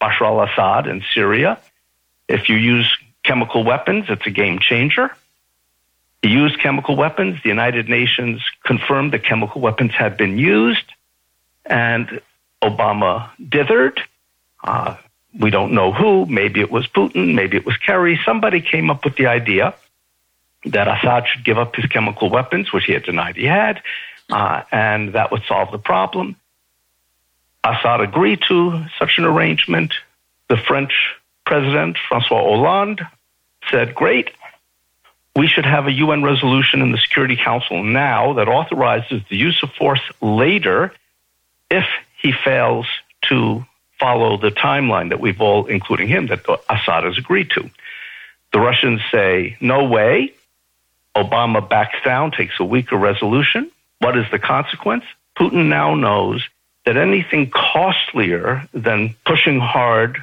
[0.00, 1.58] Bashar al Assad in Syria.
[2.28, 5.10] If you use chemical weapons, it's a game changer.
[6.22, 7.42] He used chemical weapons.
[7.42, 10.84] The United Nations confirmed that chemical weapons had been used,
[11.64, 12.20] and
[12.62, 13.98] Obama dithered.
[14.62, 14.96] Uh,
[15.38, 16.26] we don't know who.
[16.26, 17.34] Maybe it was Putin.
[17.34, 18.18] Maybe it was Kerry.
[18.24, 19.74] Somebody came up with the idea
[20.66, 23.82] that Assad should give up his chemical weapons, which he had denied he had,
[24.30, 26.36] uh, and that would solve the problem.
[27.62, 29.94] Assad agreed to such an arrangement.
[30.48, 30.92] The French
[31.44, 33.02] president, Francois Hollande,
[33.70, 34.30] said, Great,
[35.34, 39.62] we should have a UN resolution in the Security Council now that authorizes the use
[39.62, 40.92] of force later
[41.70, 41.84] if
[42.22, 42.86] he fails
[43.22, 43.64] to
[43.98, 47.70] follow the timeline that we've all, including him, that Assad has agreed to.
[48.52, 50.32] The Russians say, no way.
[51.14, 53.70] Obama backs down, takes a weaker resolution.
[53.98, 55.04] What is the consequence?
[55.38, 56.46] Putin now knows
[56.84, 60.22] that anything costlier than pushing hard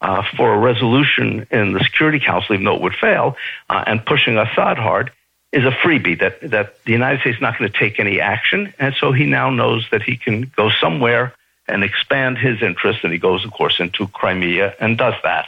[0.00, 3.36] uh, for a resolution in the Security Council, even though it would fail,
[3.68, 5.10] uh, and pushing Assad hard
[5.52, 8.72] is a freebie that, that the United States is not going to take any action.
[8.78, 11.34] And so he now knows that he can go somewhere
[11.70, 13.04] and expand his interest.
[13.04, 15.46] And he goes, of course, into Crimea and does that.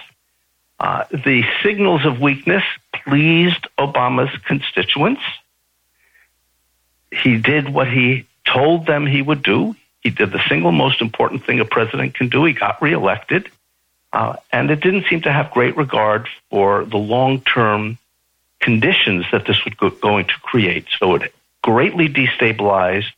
[0.79, 2.65] Uh, the signals of weakness
[3.05, 5.23] pleased Obama's constituents.
[7.13, 9.77] He did what he told them he would do.
[10.01, 12.45] He did the single most important thing a president can do.
[12.45, 13.49] He got reelected.
[14.13, 17.99] Uh, and it didn't seem to have great regard for the long term
[18.61, 20.87] conditions that this was go- going to create.
[20.99, 23.13] So it greatly destabilized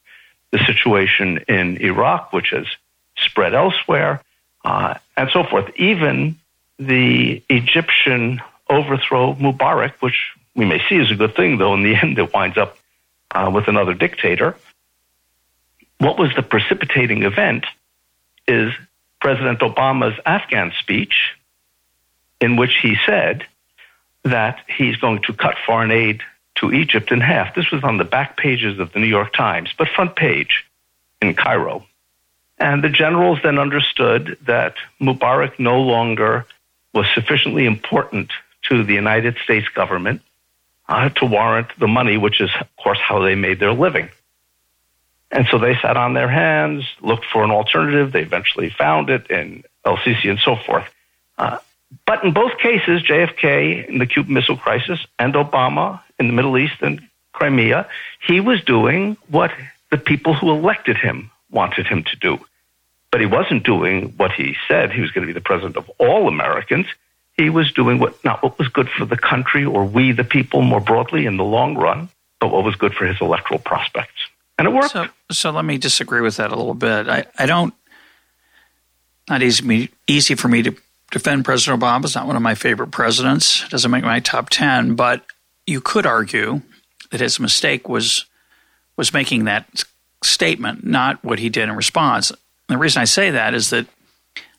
[0.50, 2.66] the situation in Iraq, which has
[3.16, 4.20] spread elsewhere,
[4.64, 5.70] uh, and so forth.
[5.76, 6.36] Even
[6.78, 11.94] the Egyptian overthrow Mubarak, which we may see as a good thing, though in the
[12.02, 12.76] end it winds up
[13.30, 14.56] uh, with another dictator.
[15.98, 17.66] What was the precipitating event
[18.46, 18.72] is
[19.20, 21.34] President Obama's Afghan speech,
[22.40, 23.46] in which he said
[24.24, 26.22] that he's going to cut foreign aid
[26.56, 27.54] to Egypt in half.
[27.54, 30.64] This was on the back pages of the New York Times, but front page
[31.20, 31.86] in Cairo.
[32.58, 36.46] And the generals then understood that Mubarak no longer
[36.92, 38.30] was sufficiently important
[38.68, 40.22] to the United States government
[40.88, 44.08] uh, to warrant the money, which is, of course, how they made their living.
[45.30, 48.12] And so they sat on their hands, looked for an alternative.
[48.12, 50.84] They eventually found it in El Sisi and so forth.
[51.36, 51.58] Uh,
[52.06, 56.56] but in both cases, JFK in the Cuban Missile Crisis and Obama in the Middle
[56.56, 57.00] East and
[57.32, 57.88] Crimea,
[58.26, 59.50] he was doing what
[59.90, 62.38] the people who elected him wanted him to do.
[63.10, 65.88] But he wasn't doing what he said he was going to be the president of
[65.98, 66.86] all Americans.
[67.36, 70.62] He was doing what not what was good for the country or we the people
[70.62, 72.08] more broadly in the long run,
[72.40, 74.28] but what was good for his electoral prospects
[74.58, 74.92] and it worked.
[74.92, 77.08] So, so let me disagree with that a little bit.
[77.08, 77.74] I, I don't.
[79.28, 80.76] Not easy easy for me to
[81.10, 82.04] defend President Obama.
[82.04, 83.64] It's not one of my favorite presidents.
[83.64, 85.24] It doesn't make my top ten, but
[85.66, 86.60] you could argue
[87.10, 88.26] that his mistake was
[88.96, 89.84] was making that
[90.24, 92.30] statement, not what he did in response.
[92.30, 93.86] And the reason I say that is that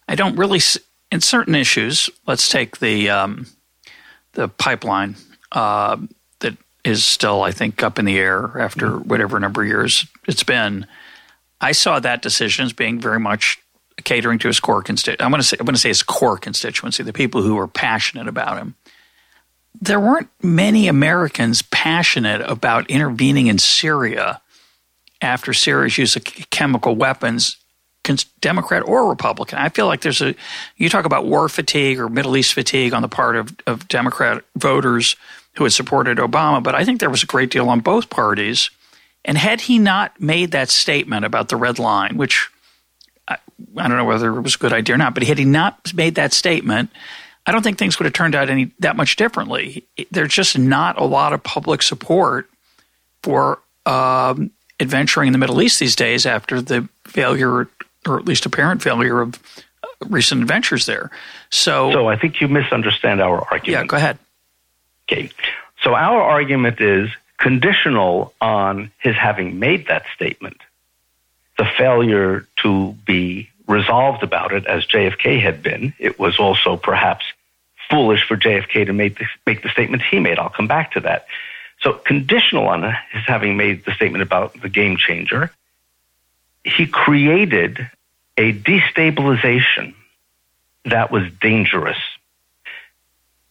[0.07, 0.61] I don't really,
[1.11, 3.47] in certain issues, let's take the um,
[4.33, 5.15] the pipeline.
[5.51, 5.97] Uh,
[6.85, 9.09] is still, I think, up in the air after mm-hmm.
[9.09, 10.85] whatever number of years it's been.
[11.59, 13.57] I saw that decision as being very much
[14.03, 15.23] catering to his core constituency.
[15.23, 17.67] I'm going to say I'm going to say his core constituency, the people who are
[17.67, 18.75] passionate about him.
[19.81, 24.41] There weren't many Americans passionate about intervening in Syria
[25.21, 27.57] after Syria's use of chemical weapons,
[28.41, 29.57] Democrat or Republican.
[29.57, 30.35] I feel like there's a
[30.77, 34.43] you talk about war fatigue or Middle East fatigue on the part of, of Democrat
[34.55, 35.15] voters
[35.55, 38.69] who had supported Obama, but I think there was a great deal on both parties.
[39.23, 42.49] And had he not made that statement about the red line, which
[43.27, 43.37] I,
[43.77, 45.93] I, don't know whether it was a good idea or not, but had he not
[45.95, 46.91] made that statement,
[47.47, 49.83] I don't think things would have turned out any that much differently.
[50.11, 52.49] There's just not a lot of public support
[53.23, 57.67] for um, adventuring in the Middle East these days after the failure,
[58.07, 59.39] or at least apparent failure of
[59.83, 61.11] uh, recent adventures there.
[61.49, 63.67] So, so I think you misunderstand our argument.
[63.67, 64.17] Yeah, go ahead.
[65.09, 65.29] Okay.
[65.81, 70.57] So our argument is conditional on his having made that statement.
[71.57, 77.25] The failure to be resolved about it, as JFK had been, it was also perhaps
[77.89, 80.39] foolish for JFK to make the, make the statement he made.
[80.39, 81.27] I'll come back to that.
[81.85, 85.51] So, conditional on his having made the statement about the game changer,
[86.65, 87.89] he created
[88.37, 89.93] a destabilization
[90.83, 91.97] that was dangerous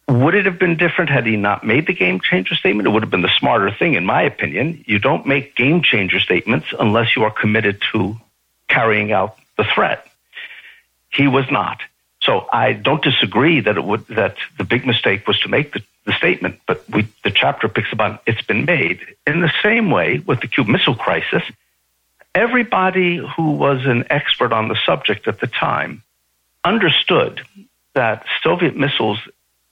[0.09, 2.87] would it have been different had he not made the game changer statement?
[2.87, 4.85] It would have been the smarter thing, in my opinion.
[4.87, 8.17] You don't make game changer statements unless you are committed to
[8.69, 10.07] carrying out the threat.
[11.11, 11.81] He was not.
[12.25, 15.83] So I don't disagree that it would that the big mistake was to make the,
[16.07, 19.01] the statement, but we, the chapter picks up on it's been made.
[19.27, 21.43] In the same way with the Cuban Missile Crisis,
[22.35, 26.03] everybody who was an expert on the subject at the time
[26.65, 27.43] understood
[27.93, 29.19] that Soviet missiles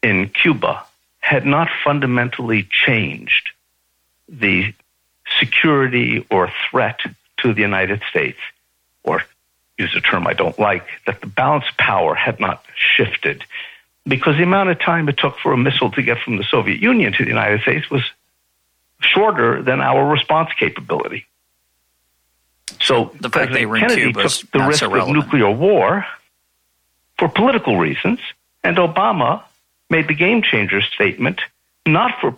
[0.03, 0.85] in Cuba
[1.21, 3.51] had not fundamentally changed
[4.29, 4.75] the
[5.39, 7.01] security or threat
[7.39, 8.39] to the United States,
[9.05, 9.23] or
[9.83, 13.45] use a term I don't like, that the balance power had not shifted
[14.07, 16.81] because the amount of time it took for a missile to get from the Soviet
[16.81, 18.03] Union to the United States was
[19.01, 21.27] shorter than our response capability.
[22.81, 26.05] So the fact they were in Kennedy Cuba took the risk so of nuclear war
[27.19, 28.19] for political reasons,
[28.65, 29.43] and Obama
[29.91, 31.41] made the game changer statement
[31.85, 32.37] not for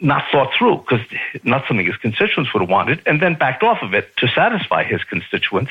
[0.00, 1.00] not thought through because
[1.44, 4.84] not something his constituents would have wanted, and then backed off of it to satisfy
[4.84, 5.70] his constituents,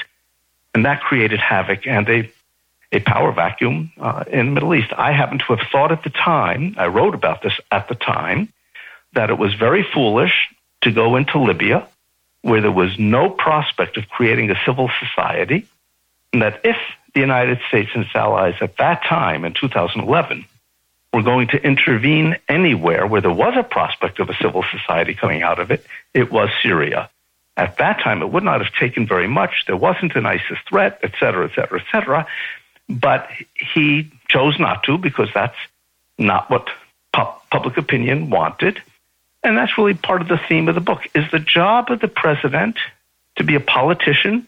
[0.77, 2.31] and that created havoc and a
[2.91, 4.93] a power vacuum uh, in the Middle East.
[4.95, 8.53] I happen to have thought at the time, I wrote about this at the time,
[9.11, 10.47] that it was very foolish
[10.83, 11.85] to go into Libya,
[12.43, 15.67] where there was no prospect of creating a civil society,
[16.31, 16.77] and that if
[17.13, 20.45] the United States and its allies at that time in 2011
[21.11, 25.41] were going to intervene anywhere where there was a prospect of a civil society coming
[25.41, 27.09] out of it, it was Syria.
[27.57, 29.65] At that time, it would not have taken very much.
[29.65, 32.27] There wasn't an ISIS threat, et cetera, et cetera, et cetera.
[32.87, 33.27] But
[33.73, 35.57] he chose not to because that's
[36.19, 36.69] not what
[37.13, 38.81] pu- public opinion wanted.
[39.43, 41.07] And that's really part of the theme of the book.
[41.15, 42.77] Is the job of the president
[43.37, 44.47] to be a politician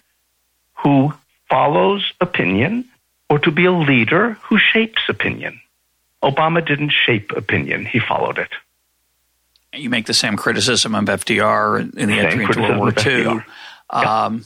[0.75, 1.13] who
[1.49, 2.85] follows opinion
[3.29, 5.59] or to be a leader who shapes opinion?
[6.21, 8.51] Obama didn't shape opinion, he followed it.
[9.73, 13.41] You make the same criticism of FDR in the entry into World War II.
[13.89, 14.43] Um,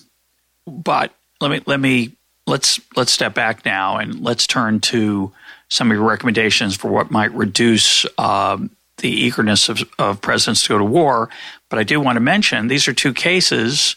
[0.65, 2.13] But let me let me
[2.47, 5.31] let's let's step back now and let's turn to
[5.69, 10.69] some of your recommendations for what might reduce um, the eagerness of, of presidents to
[10.69, 11.29] go to war.
[11.69, 13.95] But I do want to mention these are two cases: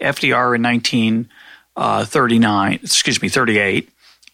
[0.00, 3.90] FDR in 1939, uh, excuse me, 38,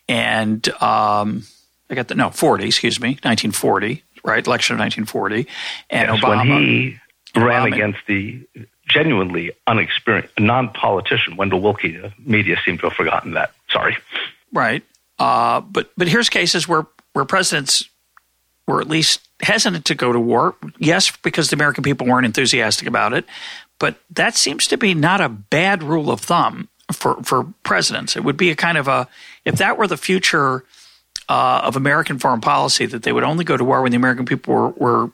[0.08, 1.44] and um,
[1.90, 4.46] I got the no 40, excuse me, 1940, right?
[4.46, 5.46] Election of 1940,
[5.90, 6.48] and yes, Obama.
[6.48, 6.98] When he
[7.34, 8.46] ran against the
[8.88, 13.52] genuinely unexperienced non-politician Wendell Willkie, the media seem to have forgotten that.
[13.70, 13.96] Sorry.
[14.52, 14.82] Right.
[15.18, 17.88] Uh, but but here's cases where where presidents
[18.66, 20.54] were at least hesitant to go to war.
[20.78, 23.24] Yes, because the American people weren't enthusiastic about it,
[23.78, 28.16] but that seems to be not a bad rule of thumb for for presidents.
[28.16, 29.08] It would be a kind of a
[29.44, 30.64] if that were the future
[31.32, 34.26] uh, of American foreign policy that they would only go to war when the American
[34.26, 35.10] people were were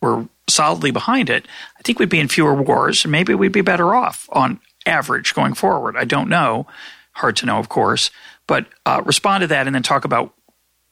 [0.00, 1.46] were solidly behind it.
[1.78, 5.32] I think we'd be in fewer wars, and maybe we'd be better off on average
[5.32, 5.96] going forward.
[5.96, 6.66] I don't know.
[7.12, 8.10] Hard to know, of course.
[8.48, 10.34] But uh, respond to that, and then talk about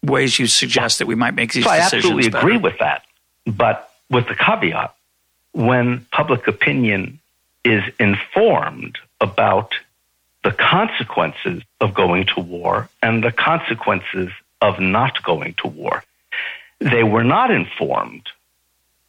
[0.04, 2.46] ways you suggest that we might make these So I absolutely better.
[2.46, 3.02] agree with that,
[3.46, 4.94] but with the caveat:
[5.54, 7.18] when public opinion
[7.64, 9.72] is informed about
[10.44, 14.30] the consequences of going to war and the consequences
[14.60, 16.04] of not going to war,
[16.80, 18.28] they were not informed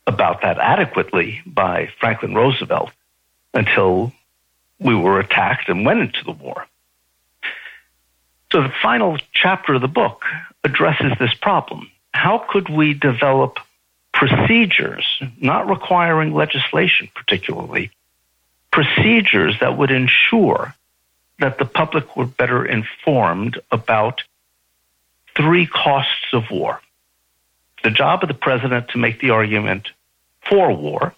[0.08, 2.92] about that adequately by Franklin Roosevelt
[3.54, 4.12] until
[4.80, 6.66] we were attacked and went into the war.
[8.52, 10.24] So the final chapter of the book
[10.64, 11.92] addresses this problem.
[12.14, 13.60] How could we develop
[14.14, 15.06] procedures,
[15.40, 17.92] not requiring legislation particularly,
[18.72, 20.74] procedures that would ensure
[21.40, 24.24] that the public were better informed about
[25.40, 26.82] three costs of war?
[27.84, 29.88] The job of the president to make the argument
[30.48, 31.16] for war,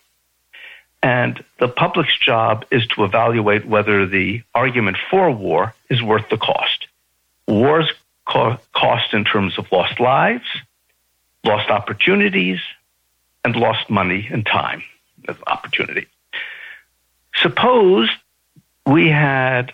[1.01, 6.37] and the public's job is to evaluate whether the argument for war is worth the
[6.37, 6.87] cost.
[7.47, 7.91] War's
[8.27, 10.45] co- cost in terms of lost lives,
[11.43, 12.59] lost opportunities,
[13.43, 14.83] and lost money and time
[15.27, 16.05] as opportunity.
[17.33, 18.07] Suppose
[18.85, 19.73] we had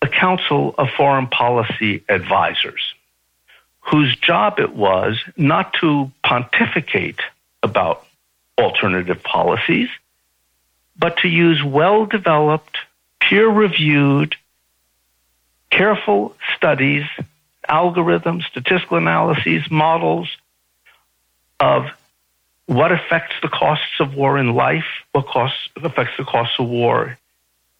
[0.00, 2.94] a council of foreign policy advisors
[3.88, 7.20] whose job it was not to pontificate
[7.62, 8.04] about
[8.58, 9.88] alternative policies,
[10.98, 12.78] but to use well developed,
[13.20, 14.34] peer reviewed,
[15.70, 17.04] careful studies,
[17.68, 20.28] algorithms, statistical analyses, models
[21.60, 21.86] of
[22.66, 27.16] what affects the costs of war in life, what costs, affects the costs of war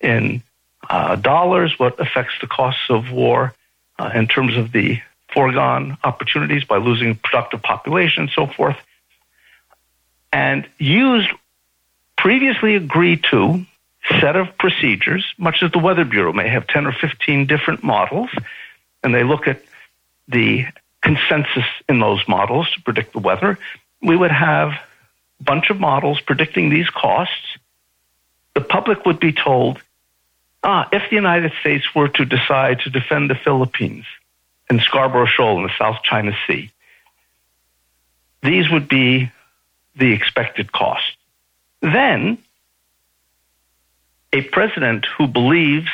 [0.01, 0.43] in
[0.89, 3.52] uh, dollars, what affects the costs of war
[3.98, 5.01] uh, in terms of the
[5.36, 8.78] foregone opportunities by losing productive population and so forth,
[10.32, 11.28] and used
[12.16, 13.66] previously agreed to
[14.18, 18.30] set of procedures, much as the Weather Bureau may have 10 or 15 different models,
[19.02, 19.60] and they look at
[20.26, 20.64] the
[21.02, 23.58] consensus in those models to predict the weather.
[24.00, 27.58] We would have a bunch of models predicting these costs.
[28.54, 29.82] The public would be told,
[30.62, 34.06] ah, if the United States were to decide to defend the Philippines
[34.68, 36.70] and Scarborough Shoal in the South China Sea,
[38.43, 39.30] these would be
[39.97, 41.16] the expected costs.
[41.80, 42.38] Then
[44.32, 45.88] a president who believes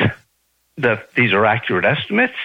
[0.78, 2.36] that these are accurate estimates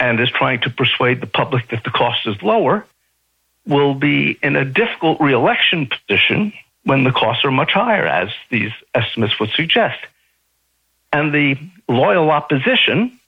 [0.00, 2.84] and is trying to persuade the public that the cost is lower
[3.66, 6.52] will be in a difficult reelection position
[6.84, 10.00] when the costs are much higher, as these estimates would suggest.
[11.12, 11.56] And the
[11.88, 13.18] loyal opposition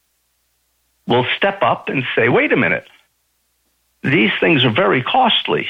[1.07, 2.87] will step up and say, wait a minute,
[4.03, 5.67] these things are very costly.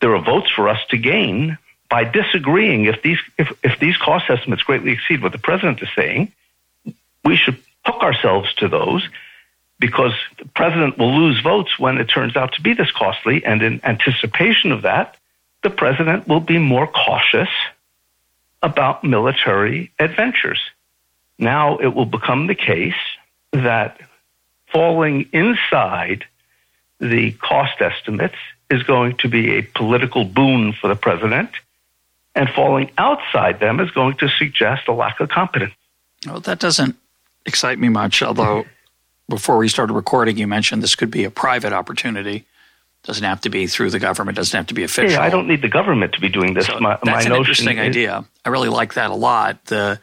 [0.00, 1.58] There are votes for us to gain
[1.90, 5.88] by disagreeing if these if, if these cost estimates greatly exceed what the president is
[5.96, 6.32] saying,
[7.24, 9.06] we should hook ourselves to those
[9.80, 13.44] because the president will lose votes when it turns out to be this costly.
[13.44, 15.16] And in anticipation of that,
[15.62, 17.48] the president will be more cautious
[18.62, 20.60] about military adventures.
[21.38, 22.94] Now it will become the case
[23.52, 24.00] that
[24.72, 26.24] falling inside
[27.00, 28.36] the cost estimates
[28.70, 31.50] is going to be a political boon for the president,
[32.34, 35.74] and falling outside them is going to suggest a lack of competence.
[36.26, 36.96] Well, that doesn't
[37.46, 38.66] excite me much, although
[39.28, 42.44] before we started recording, you mentioned this could be a private opportunity.
[43.04, 44.36] Doesn't have to be through the government.
[44.36, 45.12] Doesn't have to be official.
[45.12, 46.66] Yeah, I don't need the government to be doing this.
[46.66, 48.24] So my, that's my an interesting is, idea.
[48.44, 49.64] I really like that a lot.
[49.66, 50.00] The,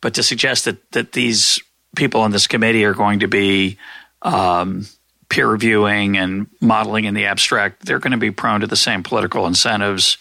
[0.00, 1.60] but to suggest that that these
[1.94, 3.78] people on this committee are going to be
[4.22, 4.86] um,
[5.28, 9.02] peer reviewing and modeling in the abstract, they're going to be prone to the same
[9.02, 10.18] political incentives.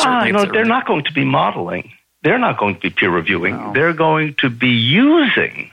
[0.00, 1.92] Ah, no, they're, they're not going to be modeling.
[2.22, 3.56] They're not going to be peer reviewing.
[3.56, 3.72] No.
[3.72, 5.70] They're going to be using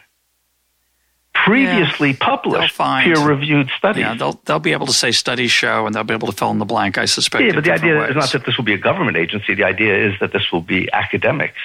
[1.34, 4.02] previously yeah, published peer reviewed studies.
[4.02, 6.52] Yeah, they'll they'll be able to say studies show, and they'll be able to fill
[6.52, 6.98] in the blank.
[6.98, 7.44] I suspect.
[7.44, 8.10] Yeah, but the idea ways.
[8.12, 9.56] is not that this will be a government agency.
[9.56, 11.60] The idea is that this will be academics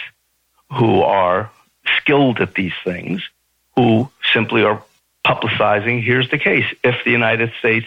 [0.73, 1.51] who are
[1.99, 3.23] skilled at these things,
[3.75, 4.83] who simply are
[5.27, 6.03] publicizing.
[6.03, 7.87] Here's the case: if the United States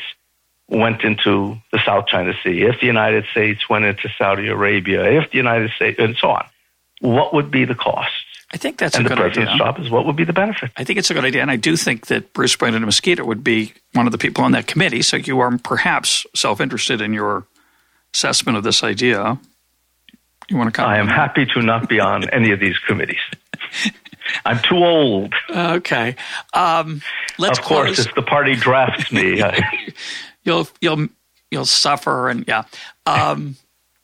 [0.67, 5.31] went into the South China Sea, if the United States went into Saudi Arabia, if
[5.31, 6.45] the United States, and so on,
[7.01, 8.11] what would be the cost?
[8.51, 9.27] I think that's and a good idea.
[9.27, 10.71] the president's job is what would be the benefit.
[10.75, 13.23] I think it's a good idea, and I do think that Bruce Bueno de Mesquita
[13.23, 15.03] would be one of the people on that committee.
[15.03, 17.45] So you are perhaps self-interested in your
[18.13, 19.39] assessment of this idea.
[20.49, 20.97] You want to comment?
[20.97, 23.19] I am happy to not be on any of these committees.
[24.45, 25.33] I'm too old.
[25.49, 26.15] Okay.
[26.53, 27.01] Um,
[27.37, 28.07] let's of course, close.
[28.07, 29.43] if the party drafts me,
[30.43, 31.07] you'll you'll
[31.51, 32.63] you'll suffer, and yeah,
[33.05, 33.55] um,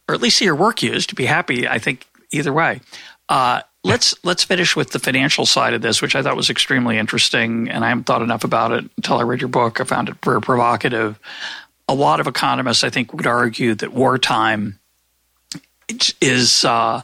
[0.07, 1.09] or at least see your work used.
[1.09, 2.81] To be happy, I think either way.
[3.29, 6.97] Uh, let's let's finish with the financial side of this, which I thought was extremely
[6.97, 9.79] interesting, and I haven't thought enough about it until I read your book.
[9.79, 11.19] I found it very provocative.
[11.87, 14.79] A lot of economists, I think, would argue that wartime
[16.21, 17.01] is uh,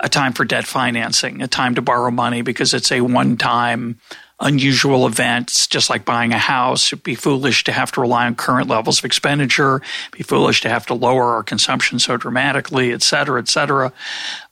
[0.00, 3.98] a time for debt financing, a time to borrow money because it's a one-time
[4.40, 5.50] unusual event.
[5.50, 6.92] It's just like buying a house.
[6.92, 9.76] It'd be foolish to have to rely on current levels of expenditure.
[9.76, 13.92] It'd be foolish to have to lower our consumption so dramatically, et cetera, et cetera.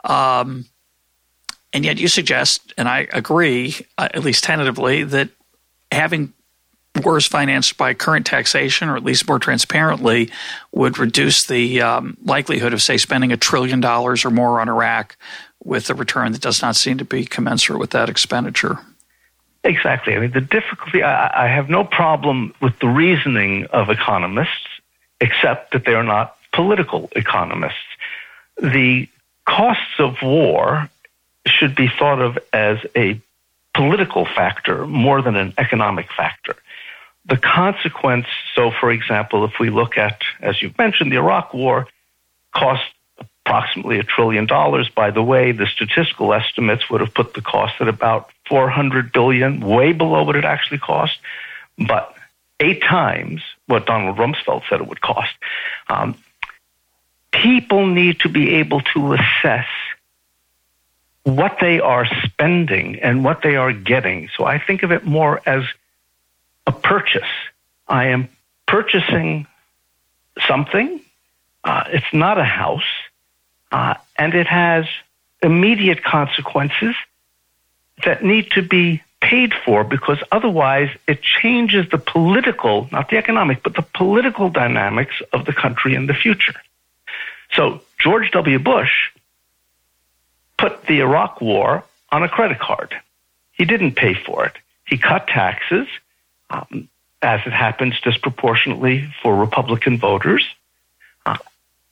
[0.05, 0.67] Um,
[1.73, 5.31] and yet you suggest, and I agree, uh, at least tentatively, that
[5.91, 6.33] having
[7.05, 10.31] wars financed by current taxation, or at least more transparently,
[10.73, 15.17] would reduce the um, likelihood of, say, spending a trillion dollars or more on Iraq
[15.65, 18.79] with a return that does not seem to be commensurate with that expenditure.
[19.65, 20.17] Exactly.
[20.17, 24.67] I mean, the difficulty, I, I have no problem with the reasoning of economists,
[25.21, 27.77] except that they are not political economists.
[28.61, 29.09] The
[29.47, 30.91] costs of war
[31.47, 33.21] should be thought of as a
[33.75, 36.57] political factor more than an economic factor.
[37.27, 41.87] The consequence, so for example, if we look at, as you've mentioned, the Iraq War
[42.55, 42.83] cost
[43.45, 44.89] approximately a trillion dollars.
[44.89, 49.61] By the way, the statistical estimates would have put the cost at about 400 billion,
[49.61, 51.19] way below what it actually cost,
[51.77, 52.15] but
[52.61, 55.35] eight times what Donald Rumsfeld said it would cost.
[55.89, 56.17] Um,
[57.33, 59.67] people need to be able to assess
[61.25, 64.29] what they are spending and what they are getting.
[64.37, 65.65] So I think of it more as
[66.67, 67.29] a purchase.
[67.89, 68.29] I am
[68.67, 69.47] purchasing
[70.47, 71.01] something.
[71.65, 72.91] Uh, it's not a house,
[73.71, 74.87] uh, and it has
[75.43, 76.95] immediate consequences
[78.05, 83.63] that need to be paid for because otherwise it changes the political, not the economic,
[83.63, 86.55] but the political dynamics of the country in the future.
[87.53, 88.59] So George W.
[88.59, 89.11] Bush
[90.59, 92.95] put the Iraq war on a credit card.
[93.53, 94.55] He didn't pay for it.
[94.87, 95.87] He cut taxes,
[96.53, 96.89] um,
[97.23, 100.47] as it happens disproportionately for Republican voters,
[101.25, 101.39] uh,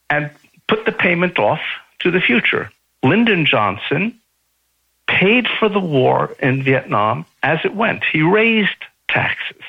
[0.09, 0.31] and
[0.69, 1.61] put the payment off
[2.01, 2.71] to the future.
[3.03, 4.19] Lyndon Johnson
[5.07, 8.05] paid for the war in Vietnam as it went.
[8.05, 9.63] He raised taxes.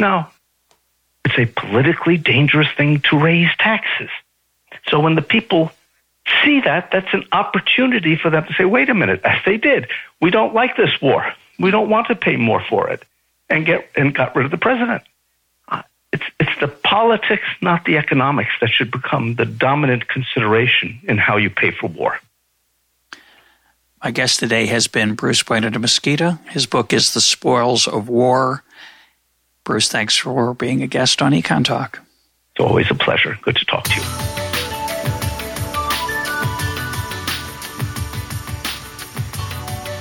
[0.00, 0.30] Now,
[1.24, 4.10] it's a politically dangerous thing to raise taxes.
[4.88, 5.70] So when the people
[6.42, 9.88] see that, that's an opportunity for them to say, wait a minute, as they did,
[10.20, 11.32] we don't like this war.
[11.58, 13.02] We don't want to pay more for it
[13.50, 15.02] and get and got rid of the president.
[15.68, 21.18] Uh, it's it's the politics, not the economics, that should become the dominant consideration in
[21.18, 22.18] how you pay for war.
[24.02, 26.38] My guest today has been Bruce Bueno de Mesquita.
[26.50, 28.62] His book is The Spoils of War.
[29.64, 32.00] Bruce, thanks for being a guest on Econ Talk.
[32.52, 33.36] It's always a pleasure.
[33.42, 34.77] Good to talk to you.